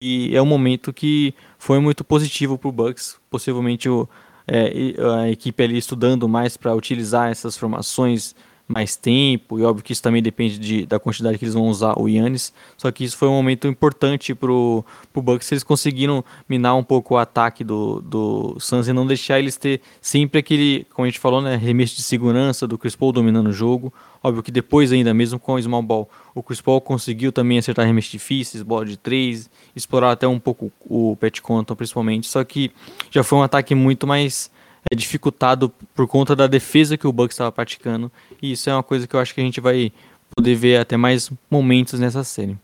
[0.00, 4.08] E é um momento que foi muito positivo para o Bucks, possivelmente o
[4.46, 4.72] é,
[5.20, 8.34] a equipe ali estudando mais para utilizar essas formações
[8.66, 11.98] mais tempo, e óbvio que isso também depende de, da quantidade que eles vão usar
[11.98, 16.74] o Yannis, só que isso foi um momento importante pro, pro Bucks, eles conseguiram minar
[16.74, 21.04] um pouco o ataque do, do Suns e não deixar eles ter sempre aquele, como
[21.04, 24.50] a gente falou, né, remesso de segurança do Chris Paul dominando o jogo, óbvio que
[24.50, 28.62] depois ainda, mesmo com o small ball, o Chris Paul conseguiu também acertar remessos difíceis,
[28.62, 32.70] bola de três, explorar até um pouco o Pat Compton principalmente, só que
[33.10, 34.50] já foi um ataque muito mais
[34.90, 38.10] é dificultado por conta da defesa que o Bucks estava praticando.
[38.40, 39.92] E isso é uma coisa que eu acho que a gente vai
[40.34, 42.58] poder ver até mais momentos nessa série.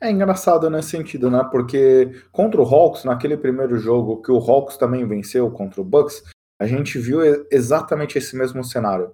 [0.00, 1.42] É engraçado nesse sentido, né?
[1.50, 6.22] Porque contra o Hawks, naquele primeiro jogo que o Hawks também venceu contra o Bucks,
[6.60, 9.12] a gente viu exatamente esse mesmo cenário.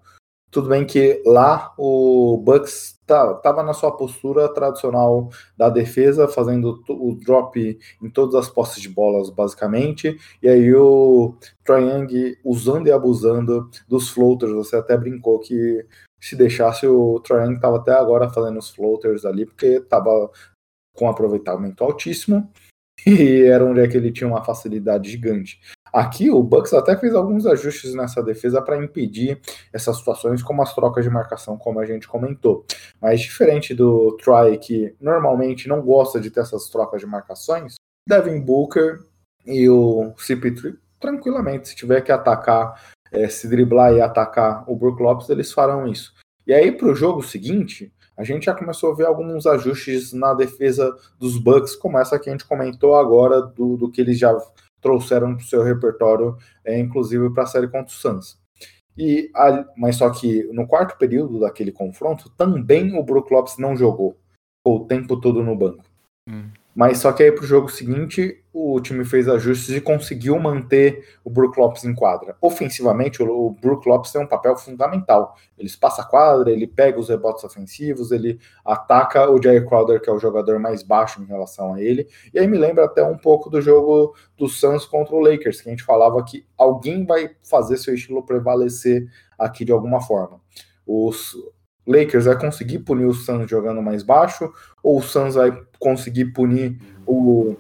[0.51, 6.83] Tudo bem que lá o Bucks estava tá, na sua postura tradicional da defesa, fazendo
[6.89, 12.93] o drop em todas as posses de bolas, basicamente, e aí o Trae usando e
[12.93, 14.53] abusando dos floaters.
[14.53, 15.87] Você até brincou que
[16.21, 20.31] se deixasse o Trae Young estava até agora fazendo os floaters ali, porque estava
[20.95, 22.51] com aproveitamento altíssimo
[23.07, 25.61] e era onde é que ele tinha uma facilidade gigante.
[25.93, 29.41] Aqui o Bucks até fez alguns ajustes nessa defesa para impedir
[29.73, 32.65] essas situações, como as trocas de marcação, como a gente comentou.
[33.01, 37.75] Mas diferente do Troy, que normalmente não gosta de ter essas trocas de marcações,
[38.09, 39.01] Devin Booker
[39.47, 42.79] e o CP3 tranquilamente, se tiver que atacar,
[43.11, 46.13] é, se driblar e atacar o Brook Lopes, eles farão isso.
[46.47, 50.35] E aí para o jogo seguinte, a gente já começou a ver alguns ajustes na
[50.35, 54.37] defesa dos Bucks, como essa que a gente comentou agora, do, do que eles já
[54.81, 58.39] trouxeram para o seu repertório, é, inclusive para a série contra o Suns.
[58.97, 63.77] E, a, mas só que no quarto período daquele confronto, também o Brook Lopes não
[63.77, 64.17] jogou.
[64.59, 65.85] Ficou o tempo todo no banco.
[66.29, 66.51] Hum.
[66.75, 71.31] Mas só que aí pro jogo seguinte, o time fez ajustes e conseguiu manter o
[71.31, 72.37] Brook Lopes em quadra.
[72.41, 75.37] Ofensivamente, o Brook Lopes tem um papel fundamental.
[75.59, 80.09] Ele passa a quadra, ele pega os rebotes ofensivos, ele ataca o Jay Crowder, que
[80.09, 82.09] é o jogador mais baixo em relação a ele.
[82.33, 85.69] E aí me lembra até um pouco do jogo do Suns contra o Lakers, que
[85.69, 90.41] a gente falava que alguém vai fazer seu estilo prevalecer aqui de alguma forma.
[90.87, 91.37] Os
[91.91, 96.79] Lakers vai conseguir punir o Suns jogando mais baixo, ou o Suns vai conseguir punir
[97.07, 97.57] o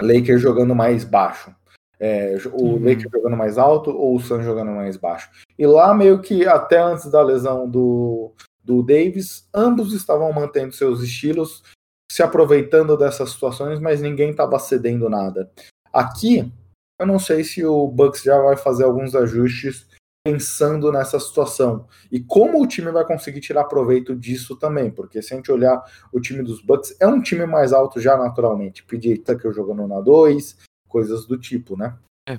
[0.00, 1.54] Lakers jogando mais baixo?
[1.98, 2.84] É, o uhum.
[2.84, 5.30] Lakers jogando mais alto ou o Suns jogando mais baixo?
[5.58, 8.32] E lá, meio que até antes da lesão do,
[8.62, 11.62] do Davis, ambos estavam mantendo seus estilos,
[12.10, 15.50] se aproveitando dessas situações, mas ninguém estava cedendo nada.
[15.92, 16.52] Aqui,
[16.98, 19.86] eu não sei se o Bucks já vai fazer alguns ajustes
[20.26, 21.86] pensando nessa situação.
[22.10, 25.80] E como o time vai conseguir tirar proveito disso também, porque se a gente olhar
[26.12, 28.82] o time dos Bucks, é um time mais alto já naturalmente.
[28.82, 30.56] PJ Tucker jogando na 2,
[30.88, 31.94] coisas do tipo, né?
[32.28, 32.38] É.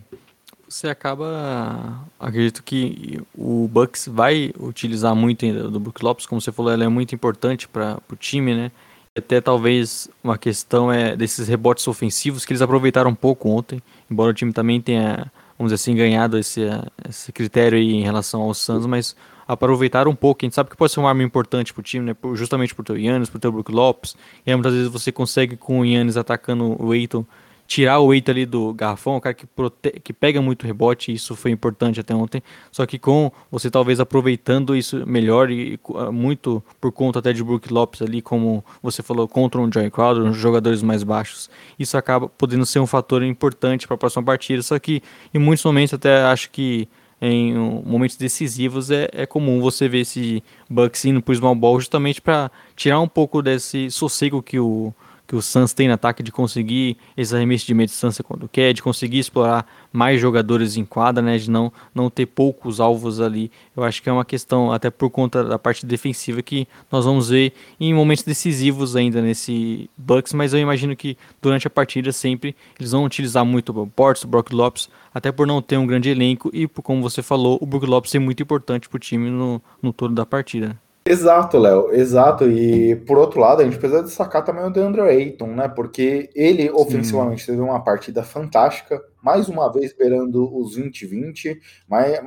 [0.68, 2.04] Você acaba.
[2.20, 6.90] Acredito que o Bucks vai utilizar muito do Brook Lopes, como você falou, ela é
[6.90, 8.72] muito importante para o time, né?
[9.18, 13.82] Até talvez uma questão é desses rebotes ofensivos que eles aproveitaram um pouco ontem,
[14.12, 16.62] embora o time também tenha, vamos dizer assim, ganhado esse,
[17.08, 19.16] esse critério aí em relação aos Suns, mas
[19.48, 20.44] aproveitaram um pouco.
[20.44, 22.16] A gente sabe que pode ser uma arma importante pro time, né?
[22.34, 24.16] Justamente por ter o Yannis, por ter o Brook Lopes.
[24.46, 27.26] E aí, muitas vezes você consegue com o Yannis atacando o Aiton
[27.68, 30.00] tirar o weight ali do garrafão, o cara que, prote...
[30.02, 32.42] que pega muito rebote, isso foi importante até ontem.
[32.72, 37.44] Só que com você talvez aproveitando isso melhor e ah, muito por conta até de
[37.44, 41.98] Brook Lopes ali, como você falou, contra um Joy Crowder, uns jogadores mais baixos, isso
[41.98, 44.64] acaba podendo ser um fator importante para a próxima partida.
[44.64, 45.04] Só que
[45.34, 46.88] em muitos momentos até acho que
[47.20, 51.80] em momentos decisivos é, é comum você ver esse Bucks indo para o small ball
[51.80, 54.94] justamente para tirar um pouco desse sossego que o
[55.28, 58.74] que o Suns tem no ataque de conseguir esses arremessos de meia distância quando quer,
[58.74, 63.52] de conseguir explorar mais jogadores em quadra, né, de não, não ter poucos alvos ali.
[63.76, 67.30] Eu acho que é uma questão, até por conta da parte defensiva, que nós vamos
[67.30, 72.56] ver em momentos decisivos ainda nesse Bucks, mas eu imagino que durante a partida sempre
[72.80, 76.10] eles vão utilizar muito o Portes, o Brock Lopes, até por não ter um grande
[76.10, 79.30] elenco e, por, como você falou, o Brook Lopes é muito importante para o time
[79.30, 80.80] no, no todo da partida.
[81.10, 82.50] Exato, Léo, exato.
[82.50, 85.68] E por outro lado, a gente precisa destacar também o DeAndre Ayton, né?
[85.70, 87.54] Porque ele ofensivamente Sim.
[87.54, 92.20] teve uma partida fantástica, mais uma vez beirando os 20-20, mas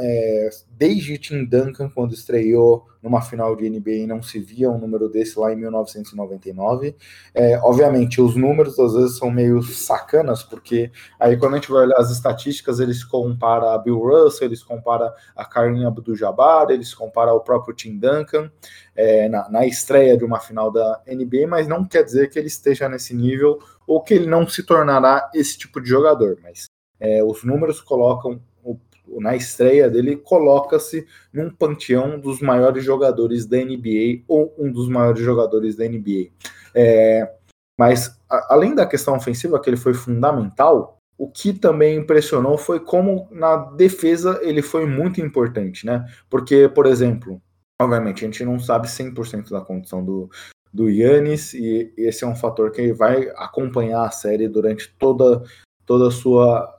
[0.00, 5.10] é, desde Tim Duncan, quando estreou numa final de NBA, não se via um número
[5.10, 6.96] desse lá em 1999.
[7.34, 11.82] É, obviamente, os números às vezes são meio sacanas, porque aí quando a gente vai
[11.82, 17.36] olhar as estatísticas, eles comparam a Bill Russell, eles comparam a Karim Abdul-Jabbar, eles comparam
[17.36, 18.50] o próprio Tim Duncan
[18.96, 22.48] é, na, na estreia de uma final da NBA, mas não quer dizer que ele
[22.48, 27.22] esteja nesse nível ou que ele não se tornará esse tipo de jogador, mas é,
[27.22, 28.40] os números colocam
[29.06, 35.22] na estreia dele, coloca-se num panteão dos maiores jogadores da NBA ou um dos maiores
[35.22, 36.30] jogadores da NBA.
[36.74, 37.30] É,
[37.78, 42.80] mas, a, além da questão ofensiva, que ele foi fundamental, o que também impressionou foi
[42.80, 46.04] como na defesa ele foi muito importante, né?
[46.28, 47.40] Porque, por exemplo,
[47.80, 50.28] obviamente a gente não sabe 100% da condição do,
[50.72, 55.42] do Yannis e esse é um fator que vai acompanhar a série durante toda
[55.86, 56.72] toda sua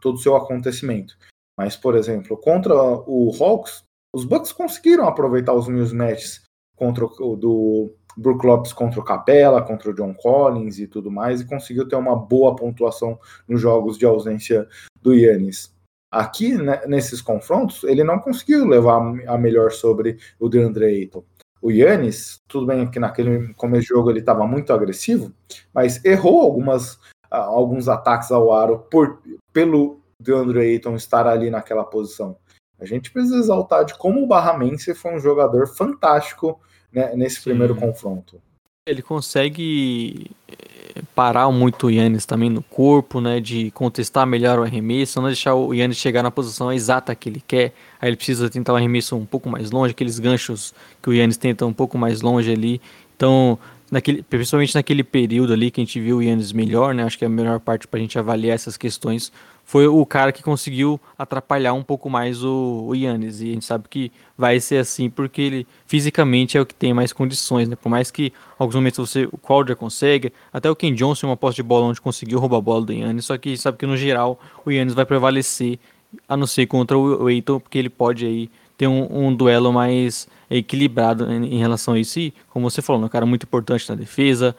[0.00, 1.16] todo o seu acontecimento.
[1.62, 6.42] Mas, por exemplo, contra o Hawks, os Bucks conseguiram aproveitar os mismatches
[6.74, 11.40] contra o do Brook Lopes contra o Capella, contra o John Collins e tudo mais,
[11.40, 14.66] e conseguiu ter uma boa pontuação nos jogos de ausência
[15.00, 15.72] do Yannis.
[16.10, 21.22] Aqui, né, nesses confrontos, ele não conseguiu levar a melhor sobre o DeAndre Ayton.
[21.62, 25.32] O Yannis, tudo bem que naquele começo de jogo ele estava muito agressivo,
[25.72, 26.98] mas errou algumas,
[27.30, 32.36] alguns ataques ao aro por, pelo DeAndre Ayton estar ali naquela posição.
[32.80, 36.60] A gente precisa exaltar de como o Barramense foi um jogador fantástico
[36.92, 37.50] né, nesse Sim.
[37.50, 38.40] primeiro confronto.
[38.84, 43.38] Ele consegue eh, parar muito o Yannis também no corpo, né?
[43.38, 47.40] De contestar melhor o arremesso, não deixar o Yannis chegar na posição exata que ele
[47.46, 47.72] quer.
[48.00, 51.36] Aí ele precisa tentar um arremesso um pouco mais longe, aqueles ganchos que o Yannis
[51.36, 52.80] tenta um pouco mais longe ali.
[53.14, 53.56] Então,
[53.88, 57.04] naquele, principalmente naquele período ali que a gente viu o Yannis melhor, né?
[57.04, 59.30] Acho que é a melhor parte para a gente avaliar essas questões
[59.72, 63.40] foi o cara que conseguiu atrapalhar um pouco mais o, Yannis.
[63.40, 66.92] E a gente sabe que vai ser assim porque ele fisicamente é o que tem
[66.92, 67.74] mais condições, né?
[67.74, 71.38] Por mais que em alguns momentos você, o Crowder consegue, até o Ken Johnson uma
[71.38, 73.96] posse de bola onde conseguiu roubar a bola do Yannis, só que sabe que no
[73.96, 75.78] geral o Yannis vai prevalecer,
[76.28, 80.28] a não ser contra o Eiton, porque ele pode aí ter um, um duelo mais
[80.50, 82.20] equilibrado em, em, relação a isso.
[82.20, 84.54] E, como você falou, é um cara muito importante na defesa,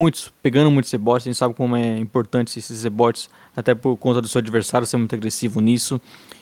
[0.00, 4.20] muitos, pegando muitos rebotes, a gente sabe como é importante esses rebotes, até por conta
[4.20, 6.00] do seu adversário ser muito agressivo nisso.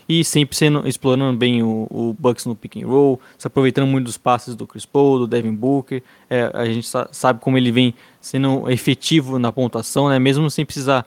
[0.09, 4.05] E sempre sendo, explorando bem o, o Bucks no pick and roll, se aproveitando muito
[4.07, 6.03] dos passes do Chris Paul, do Devin Booker.
[6.30, 10.18] É, a gente sabe como ele vem sendo efetivo na pontuação, né?
[10.18, 11.05] mesmo sem precisar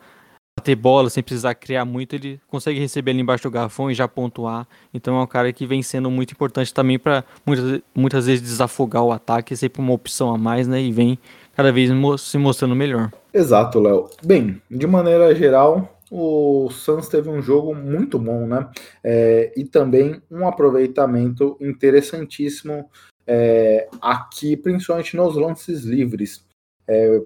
[0.59, 4.07] bater bola, sem precisar criar muito, ele consegue receber ali embaixo do garrafão e já
[4.07, 4.67] pontuar.
[4.93, 9.03] Então é um cara que vem sendo muito importante também para muitas, muitas vezes desafogar
[9.03, 10.81] o ataque, é sempre uma opção a mais, né?
[10.81, 11.17] E vem
[11.59, 11.91] cada vez
[12.21, 13.11] se mostrando melhor.
[13.33, 14.09] Exato, Léo.
[14.23, 18.69] Bem, de maneira geral, o Suns teve um jogo muito bom, né?
[19.03, 22.89] É, e também um aproveitamento interessantíssimo
[23.27, 26.45] é, aqui, principalmente nos lances livres.
[26.87, 27.21] É,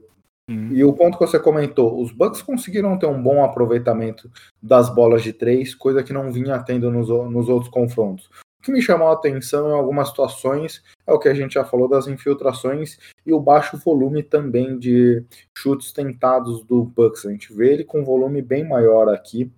[0.50, 4.32] E o ponto que você comentou, os Bucks conseguiram ter um bom aproveitamento
[4.62, 8.30] das bolas de três, coisa que não vinha tendo nos, nos outros confrontos.
[8.64, 11.66] O que me chamou a atenção em algumas situações é o que a gente já
[11.66, 15.22] falou das infiltrações e o baixo volume também de
[15.54, 17.26] chutes tentados do Bucks.
[17.26, 19.52] A gente vê ele com volume bem maior aqui,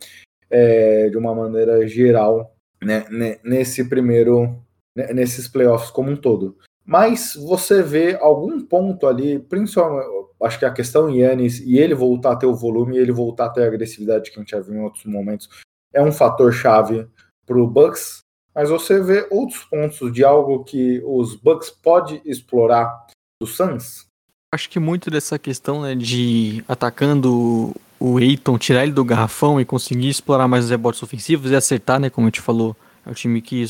[0.49, 3.05] é, de uma maneira geral, né,
[3.43, 4.59] nesse primeiro,
[4.97, 6.57] né, nesses playoffs como um todo.
[6.83, 10.07] Mas você vê algum ponto ali, principalmente,
[10.41, 13.49] acho que a questão Yannis e ele voltar a ter o volume ele voltar a
[13.49, 15.47] ter a agressividade que a gente já viu em outros momentos
[15.93, 17.07] é um fator chave
[17.45, 18.24] para o Bucks.
[18.55, 23.05] Mas você vê outros pontos de algo que os Bucks pode explorar
[23.41, 24.07] do Suns?
[24.53, 29.65] Acho que muito dessa questão né, de atacando o Eiton, tirar ele do garrafão e
[29.65, 32.09] conseguir explorar mais os rebotes ofensivos e acertar, né?
[32.09, 32.75] Como a gente falou,
[33.05, 33.65] é o time que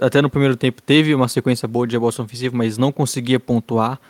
[0.00, 4.00] até no primeiro tempo teve uma sequência boa de rebotes ofensivos, mas não conseguia pontuar.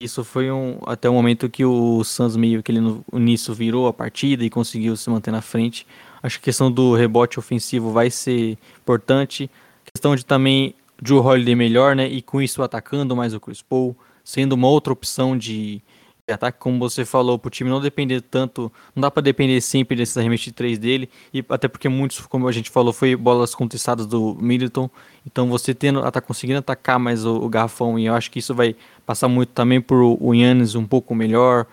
[0.00, 3.88] Isso foi um, até o momento que o Suns meio que ele no início virou
[3.88, 5.86] a partida e conseguiu se manter na frente.
[6.26, 9.48] Acho que a questão do rebote ofensivo vai ser importante.
[9.86, 12.08] A questão de também Drew Holiday melhor, né?
[12.08, 15.80] E com isso atacando mais o Chris Paul, sendo uma outra opção de,
[16.26, 19.60] de ataque, como você falou, para o time não depender tanto, não dá para depender
[19.60, 23.14] sempre desses arremessos de três dele, e até porque muitos, como a gente falou, foi
[23.14, 24.90] bolas contestadas do Middleton,
[25.24, 28.52] então você tendo, tá conseguindo atacar mais o, o garrafão, e eu acho que isso
[28.52, 28.74] vai
[29.06, 31.66] passar muito também por o Yannis um pouco melhor,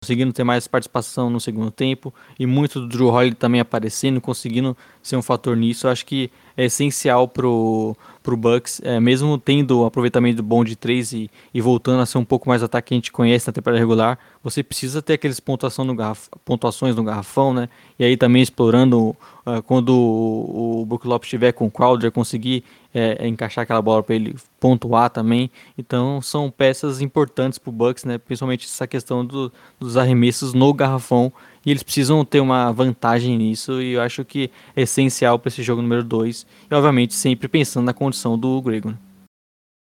[0.00, 4.76] conseguindo ter mais participação no segundo tempo e muito do Drew Holiday também aparecendo, conseguindo
[5.08, 5.86] ser um fator nisso.
[5.86, 10.74] Eu acho que é essencial pro, pro Bucks, é, mesmo tendo um aproveitamento bom de
[10.74, 13.52] três e, e voltando a ser um pouco mais ataque que a gente conhece na
[13.52, 17.68] temporada regular, você precisa ter aqueles pontuação no garraf, pontuações no garrafão, né?
[17.96, 19.10] E aí também explorando
[19.46, 24.02] uh, quando o, o Brook Lopes estiver com o Crowder, conseguir é, encaixar aquela bola
[24.02, 25.50] para ele pontuar também.
[25.76, 28.18] Então são peças importantes para o Bucks, né?
[28.18, 31.32] Principalmente essa questão do, dos arremessos no garrafão
[31.68, 35.62] e eles precisam ter uma vantagem nisso, e eu acho que é essencial para esse
[35.62, 38.88] jogo número 2, e obviamente sempre pensando na condição do Grego.
[38.88, 38.98] Né?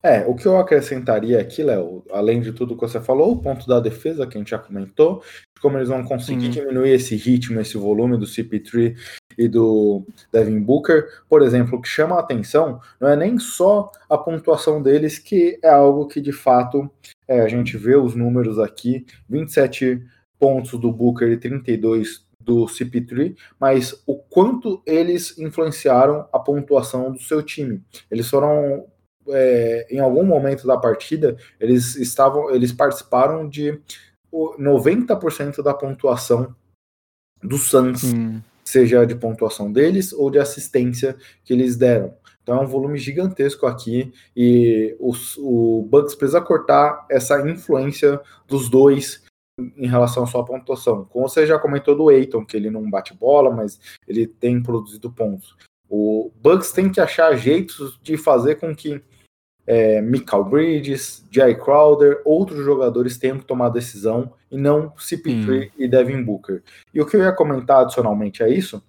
[0.02, 3.66] É, o que eu acrescentaria aqui, Léo, além de tudo que você falou, o ponto
[3.66, 5.22] da defesa que a gente já comentou,
[5.60, 8.96] como eles vão conseguir diminuir esse ritmo, esse volume do CP3
[9.36, 13.92] e do Devin Booker, por exemplo, o que chama a atenção não é nem só
[14.08, 16.90] a pontuação deles, que é algo que de fato
[17.28, 20.02] é, a gente vê os números aqui, 27
[20.44, 27.18] pontos do Booker e 32 do CP3, mas o quanto eles influenciaram a pontuação do
[27.18, 27.82] seu time.
[28.10, 28.84] Eles foram
[29.30, 33.80] é, em algum momento da partida, eles estavam, eles participaram de
[34.30, 36.54] 90% da pontuação
[37.42, 38.42] do Suns, hum.
[38.62, 42.14] seja de pontuação deles ou de assistência que eles deram.
[42.42, 48.68] Então é um volume gigantesco aqui e os, o Bucks precisa cortar essa influência dos
[48.68, 49.23] dois
[49.58, 51.04] em relação à sua pontuação.
[51.04, 55.10] Como você já comentou do Eiton, que ele não bate bola, mas ele tem produzido
[55.12, 55.56] pontos.
[55.88, 59.00] O Bucks tem que achar jeitos de fazer com que
[59.66, 65.70] é, Michael Bridges, Jay Crowder, outros jogadores tenham que tomar decisão e não CP3 hum.
[65.78, 66.62] e Devin Booker.
[66.92, 68.82] E o que eu ia comentar adicionalmente a isso,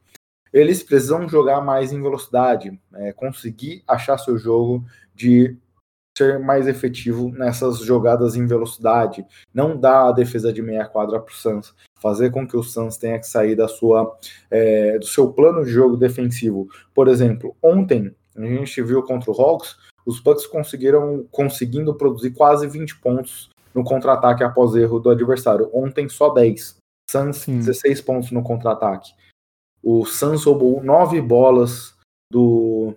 [0.51, 5.57] eles precisam jogar mais em velocidade, é, conseguir achar seu jogo de
[6.17, 11.31] ser mais efetivo nessas jogadas em velocidade, não dar a defesa de meia quadra para
[11.31, 14.17] o Suns, fazer com que o Suns tenha que sair da sua,
[14.49, 16.67] é, do seu plano de jogo defensivo.
[16.93, 22.67] Por exemplo, ontem a gente viu contra o Hawks, os Bucks conseguiram conseguindo produzir quase
[22.67, 25.69] 20 pontos no contra-ataque após erro do adversário.
[25.73, 26.77] Ontem só 10.
[27.09, 27.57] Suns Sim.
[27.57, 29.13] 16 pontos no contra-ataque.
[29.83, 31.95] O Suns roubou 9 bolas
[32.31, 32.93] do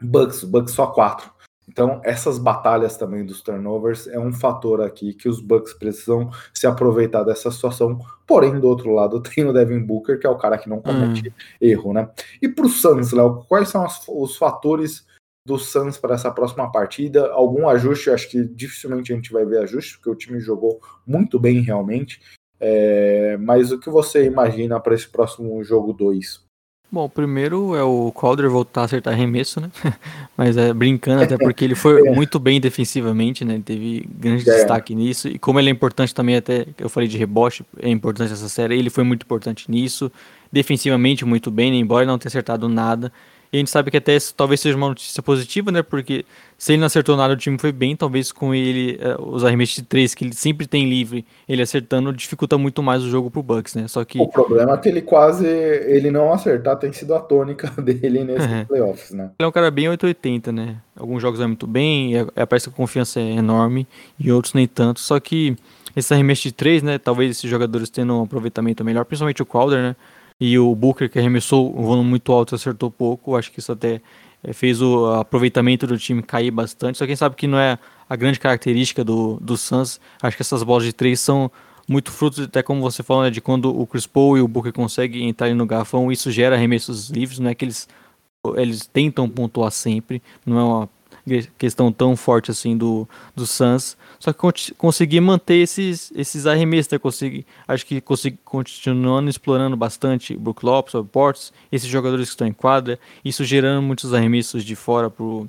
[0.00, 1.37] Bucks, o Bucks só 4.
[1.78, 6.66] Então, essas batalhas também dos turnovers é um fator aqui que os Bucks precisam se
[6.66, 8.00] aproveitar dessa situação.
[8.26, 11.28] Porém, do outro lado, tem o Devin Booker, que é o cara que não comete
[11.28, 11.32] hum.
[11.60, 12.10] erro, né?
[12.42, 15.06] E para o Suns, Léo, quais são os, os fatores
[15.46, 17.30] do Suns para essa próxima partida?
[17.30, 18.10] Algum ajuste?
[18.10, 22.20] Acho que dificilmente a gente vai ver ajuste, porque o time jogou muito bem realmente.
[22.58, 26.47] É, mas o que você imagina para esse próximo jogo 2?
[26.90, 29.70] Bom, primeiro é o Calder voltar a acertar arremesso, né?
[30.34, 32.14] Mas é brincando, até porque ele foi é.
[32.14, 33.54] muito bem defensivamente, né?
[33.54, 34.54] Ele teve grande é.
[34.54, 35.28] destaque nisso.
[35.28, 38.78] E como ele é importante também, até eu falei de rebote, é importante essa série,
[38.78, 40.10] ele foi muito importante nisso.
[40.50, 41.76] Defensivamente, muito bem, né?
[41.76, 43.12] embora não tenha acertado nada.
[43.52, 45.82] E a gente sabe que até talvez seja uma notícia positiva, né?
[45.82, 46.24] Porque
[46.58, 47.96] se ele não acertou nada, o time foi bem.
[47.96, 52.12] Talvez com ele, uh, os arremessos de três que ele sempre tem livre, ele acertando,
[52.12, 53.88] dificulta muito mais o jogo pro Bucks, né?
[53.88, 54.20] Só que.
[54.20, 55.46] O problema é que ele quase.
[55.46, 58.64] Ele não acertar tem sido a tônica dele nesses é.
[58.64, 59.30] playoffs, né?
[59.38, 60.76] Ele é um cara bem 880, né?
[60.94, 63.86] Alguns jogos vai muito bem, é, parece que a confiança é enorme,
[64.18, 65.00] e outros nem tanto.
[65.00, 65.56] Só que
[65.96, 66.98] esse arremesso de três, né?
[66.98, 69.96] Talvez esses jogadores tenham um aproveitamento melhor, principalmente o Crowder, né?
[70.40, 73.36] E o Booker, que arremessou um volume muito alto, acertou pouco.
[73.36, 74.00] Acho que isso até
[74.42, 76.98] eh, fez o aproveitamento do time cair bastante.
[76.98, 77.78] Só quem sabe que não é
[78.08, 80.00] a grande característica do, do Suns.
[80.22, 81.50] Acho que essas bolas de três são
[81.88, 84.72] muito frutos, até como você falou, né, de quando o Chris Paul e o Booker
[84.72, 87.88] conseguem entrar no garrafão, isso gera arremessos livres, não é que eles,
[88.56, 90.88] eles tentam pontuar sempre, não é uma
[91.58, 93.96] questão tão forte assim do, do Suns.
[94.18, 96.98] Só que conseguir manter esses, esses arremessos, né?
[96.98, 102.34] Consegui, acho que consegui, continuando explorando bastante o Brook Lopes, o Ports, esses jogadores que
[102.34, 105.48] estão em quadra, isso gerando muitos arremessos de fora pro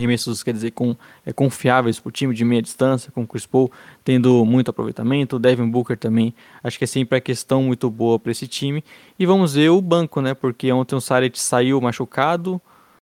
[0.00, 3.46] arremessos, quer dizer, com, é, confiáveis para o time de meia distância, com o Chris
[3.46, 3.70] Paul
[4.02, 6.34] tendo muito aproveitamento, o Devin Booker também,
[6.64, 8.82] acho que é sempre a questão muito boa para esse time.
[9.18, 10.34] E vamos ver o banco, né?
[10.34, 12.60] Porque ontem o Saric saiu machucado,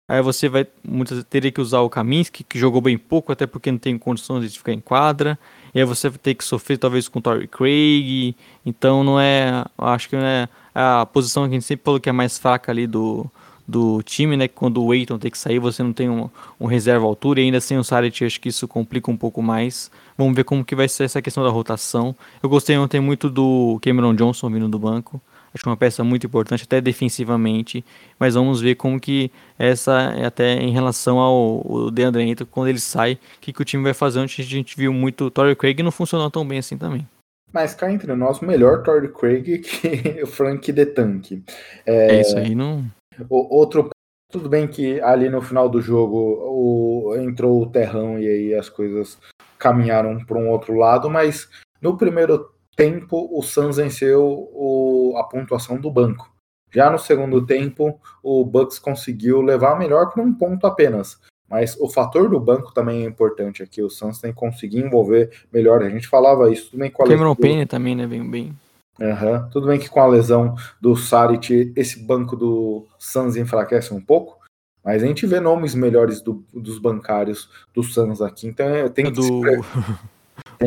[0.07, 3.73] Aí você vai muitas teria que usar o Kaminsky, que jogou bem pouco, até porque
[3.73, 5.39] não tem condições de ficar em quadra.
[5.75, 8.37] E aí você vai ter que sofrer talvez com o Torrey Craig.
[8.67, 12.09] Então não é, acho que não é a posição que a gente sempre falou que
[12.09, 13.31] é mais fraca ali do,
[13.67, 14.47] do time, né?
[14.47, 16.29] Quando o Waiton tem que sair, você não tem um,
[16.61, 19.91] um reserva altura e ainda sem o Saric, acho que isso complica um pouco mais.
[20.19, 22.15] Vamos ver como que vai ser essa questão da rotação.
[22.43, 25.21] Eu gostei ontem muito do Cameron Johnson vindo do banco.
[25.55, 27.85] Acho que é uma peça muito importante, até defensivamente.
[28.19, 33.15] Mas vamos ver como que essa, até em relação ao DeAndre Ayton, quando ele sai,
[33.15, 34.19] o que, que o time vai fazer.
[34.19, 37.07] Onde a gente viu muito Torrey Craig não funcionou tão bem assim também.
[37.53, 41.45] Mas cá entre nós, melhor Torrey Craig que o Frank de Tank.
[41.87, 42.85] É, é isso aí, não.
[43.31, 43.91] O, outro
[44.33, 48.69] tudo bem que ali no final do jogo o, entrou o terrão e aí as
[48.69, 49.17] coisas
[49.57, 51.49] caminharam para um outro lado, mas
[51.81, 54.23] no primeiro tempo o Suns venceu
[54.53, 56.33] o, a pontuação do banco.
[56.71, 61.21] Já no segundo tempo, o Bucks conseguiu levar melhor por um ponto apenas.
[61.49, 63.81] Mas o fator do banco também é importante aqui.
[63.81, 65.83] O Suns tem que conseguir envolver melhor.
[65.83, 68.07] A gente falava isso bem com a Cameron Payne também, né?
[68.07, 68.57] Bem, bem.
[68.99, 69.49] Uhum.
[69.51, 74.39] Tudo bem que com a lesão do Saric, esse banco do Suns enfraquece um pouco.
[74.85, 78.47] Mas a gente vê nomes melhores do, dos bancários do Suns aqui.
[78.47, 79.43] Então é, tem que do...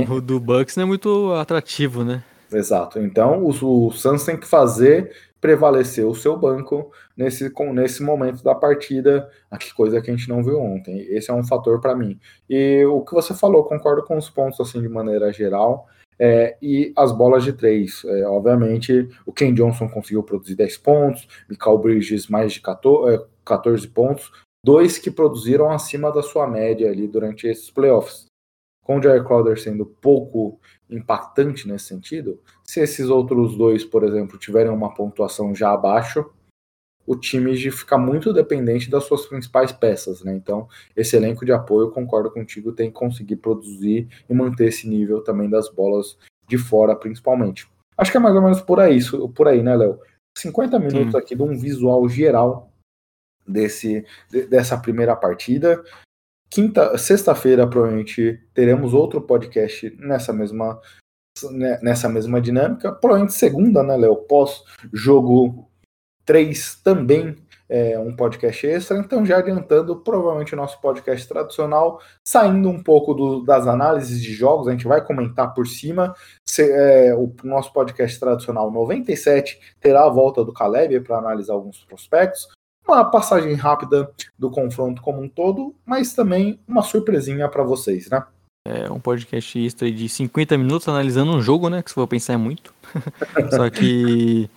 [0.09, 2.23] O do Bucks não é muito atrativo, né?
[2.51, 2.99] Exato.
[2.99, 8.43] Então o, o Suns tem que fazer prevalecer o seu banco nesse, com, nesse momento
[8.43, 9.29] da partida,
[9.59, 10.99] que coisa que a gente não viu ontem.
[11.09, 12.19] Esse é um fator para mim.
[12.49, 15.87] E o que você falou, concordo com os pontos assim de maneira geral.
[16.19, 18.03] É, e as bolas de três.
[18.03, 23.85] É, obviamente, o Ken Johnson conseguiu produzir 10 pontos, Michael Bridges mais de 14, 14
[23.85, 24.31] é, pontos,
[24.65, 28.26] dois que produziram acima da sua média ali durante esses playoffs
[28.87, 30.57] com o Jair Crowder sendo pouco
[30.89, 36.25] impactante nesse sentido, se esses outros dois, por exemplo, tiverem uma pontuação já abaixo,
[37.05, 40.33] o time fica muito dependente das suas principais peças, né?
[40.33, 45.21] Então, esse elenco de apoio, concordo contigo, tem que conseguir produzir e manter esse nível
[45.21, 46.17] também das bolas
[46.47, 47.69] de fora, principalmente.
[47.97, 48.99] Acho que é mais ou menos por aí,
[49.35, 49.99] por aí, né, Léo?
[50.37, 51.17] 50 minutos Sim.
[51.17, 52.71] aqui de um visual geral
[53.45, 54.05] desse
[54.49, 55.83] dessa primeira partida.
[56.49, 60.79] Quinta, sexta-feira, provavelmente teremos outro podcast nessa mesma
[61.51, 62.91] né, nessa mesma dinâmica.
[62.91, 64.15] Provavelmente segunda, né, Léo?
[64.15, 65.69] Pós-jogo
[66.25, 67.35] 3 também
[67.69, 68.97] é um podcast extra.
[68.97, 74.33] Então, já adiantando, provavelmente o nosso podcast tradicional, saindo um pouco do, das análises de
[74.33, 76.15] jogos, a gente vai comentar por cima.
[76.45, 81.83] Se, é, o nosso podcast tradicional 97 terá a volta do Caleb para analisar alguns
[81.83, 82.47] prospectos
[82.95, 88.23] uma passagem rápida do confronto como um todo, mas também uma surpresinha para vocês, né?
[88.67, 91.81] É um podcast extra de 50 minutos analisando um jogo, né?
[91.81, 92.73] Que se for pensar é muito.
[93.55, 94.49] Só que,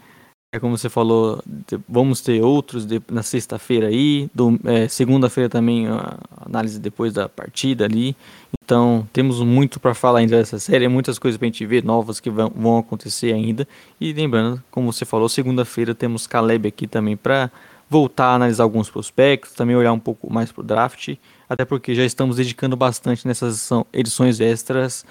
[0.53, 1.41] é como você falou,
[1.89, 4.29] vamos ter outros de, na sexta-feira aí,
[4.65, 8.17] é, segunda-feira também a análise depois da partida ali.
[8.65, 12.19] Então temos muito para falar ainda dessa série, muitas coisas para a gente ver, novas
[12.19, 13.67] que vão, vão acontecer ainda.
[14.01, 17.49] E lembrando, como você falou, segunda-feira temos Caleb aqui também para
[17.91, 21.17] voltar a analisar alguns prospectos, também olhar um pouco mais para o draft,
[21.49, 25.05] até porque já estamos dedicando bastante nessas edições extras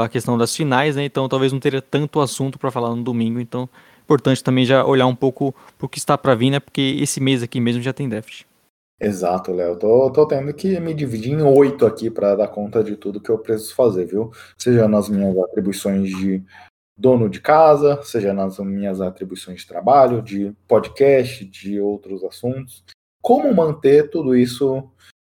[0.00, 1.04] a questão das finais, né?
[1.04, 3.68] Então talvez não teria tanto assunto para falar no domingo, então
[4.04, 6.60] importante também já olhar um pouco para o que está para vir, né?
[6.60, 8.44] Porque esse mês aqui mesmo já tem draft.
[9.00, 9.76] Exato, Léo.
[9.76, 13.28] Tô, tô tendo que me dividir em oito aqui para dar conta de tudo que
[13.28, 14.30] eu preciso fazer, viu?
[14.56, 16.44] Seja nas minhas atribuições de
[16.96, 22.84] dono de casa, seja nas minhas atribuições de trabalho, de podcast, de outros assuntos.
[23.22, 24.88] Como manter tudo isso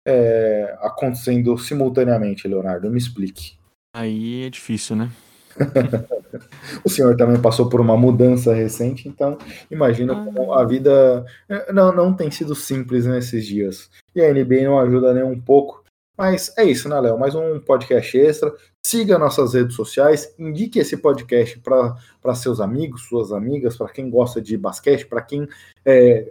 [0.06, 2.90] é, acontecendo simultaneamente, Leonardo?
[2.90, 3.56] Me explique.
[3.94, 5.10] Aí é difícil, né?
[6.82, 9.36] o senhor também passou por uma mudança recente, então
[9.70, 10.24] imagina ah.
[10.24, 13.90] como a vida é, não, não tem sido simples nesses dias.
[14.14, 15.81] E a NBA não ajuda nem um pouco.
[16.16, 17.18] Mas é isso, né, Léo?
[17.18, 18.54] Mais um podcast extra.
[18.84, 24.40] Siga nossas redes sociais, indique esse podcast para seus amigos, suas amigas, para quem gosta
[24.40, 25.48] de basquete, para quem
[25.84, 26.30] é,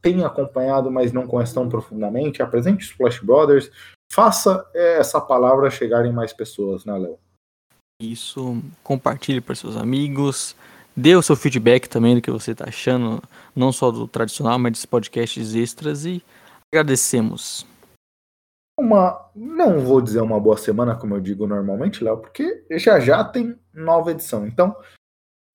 [0.00, 2.42] tem acompanhado, mas não conhece tão profundamente.
[2.42, 3.70] Apresente Splash Brothers,
[4.10, 7.18] faça é, essa palavra chegar em mais pessoas, né, Léo?
[8.02, 10.56] Isso, compartilhe para seus amigos,
[10.96, 13.22] dê o seu feedback também do que você está achando,
[13.54, 16.20] não só do tradicional, mas dos podcasts extras e
[16.74, 17.64] agradecemos.
[18.82, 23.22] Uma, não vou dizer uma boa semana, como eu digo normalmente, Léo, porque já já
[23.24, 24.46] tem nova edição.
[24.46, 24.76] Então,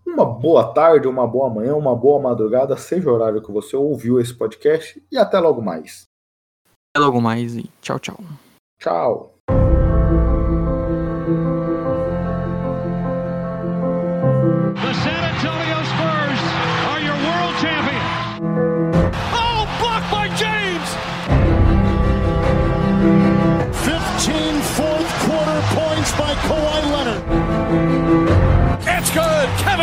[0.05, 4.19] uma boa tarde, uma boa manhã, uma boa madrugada, seja o horário que você ouviu
[4.19, 6.07] esse podcast, e até logo mais.
[6.95, 8.17] Até logo mais e tchau, tchau.
[8.79, 9.36] Tchau.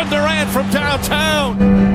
[0.05, 1.94] Kevin Durant from downtown.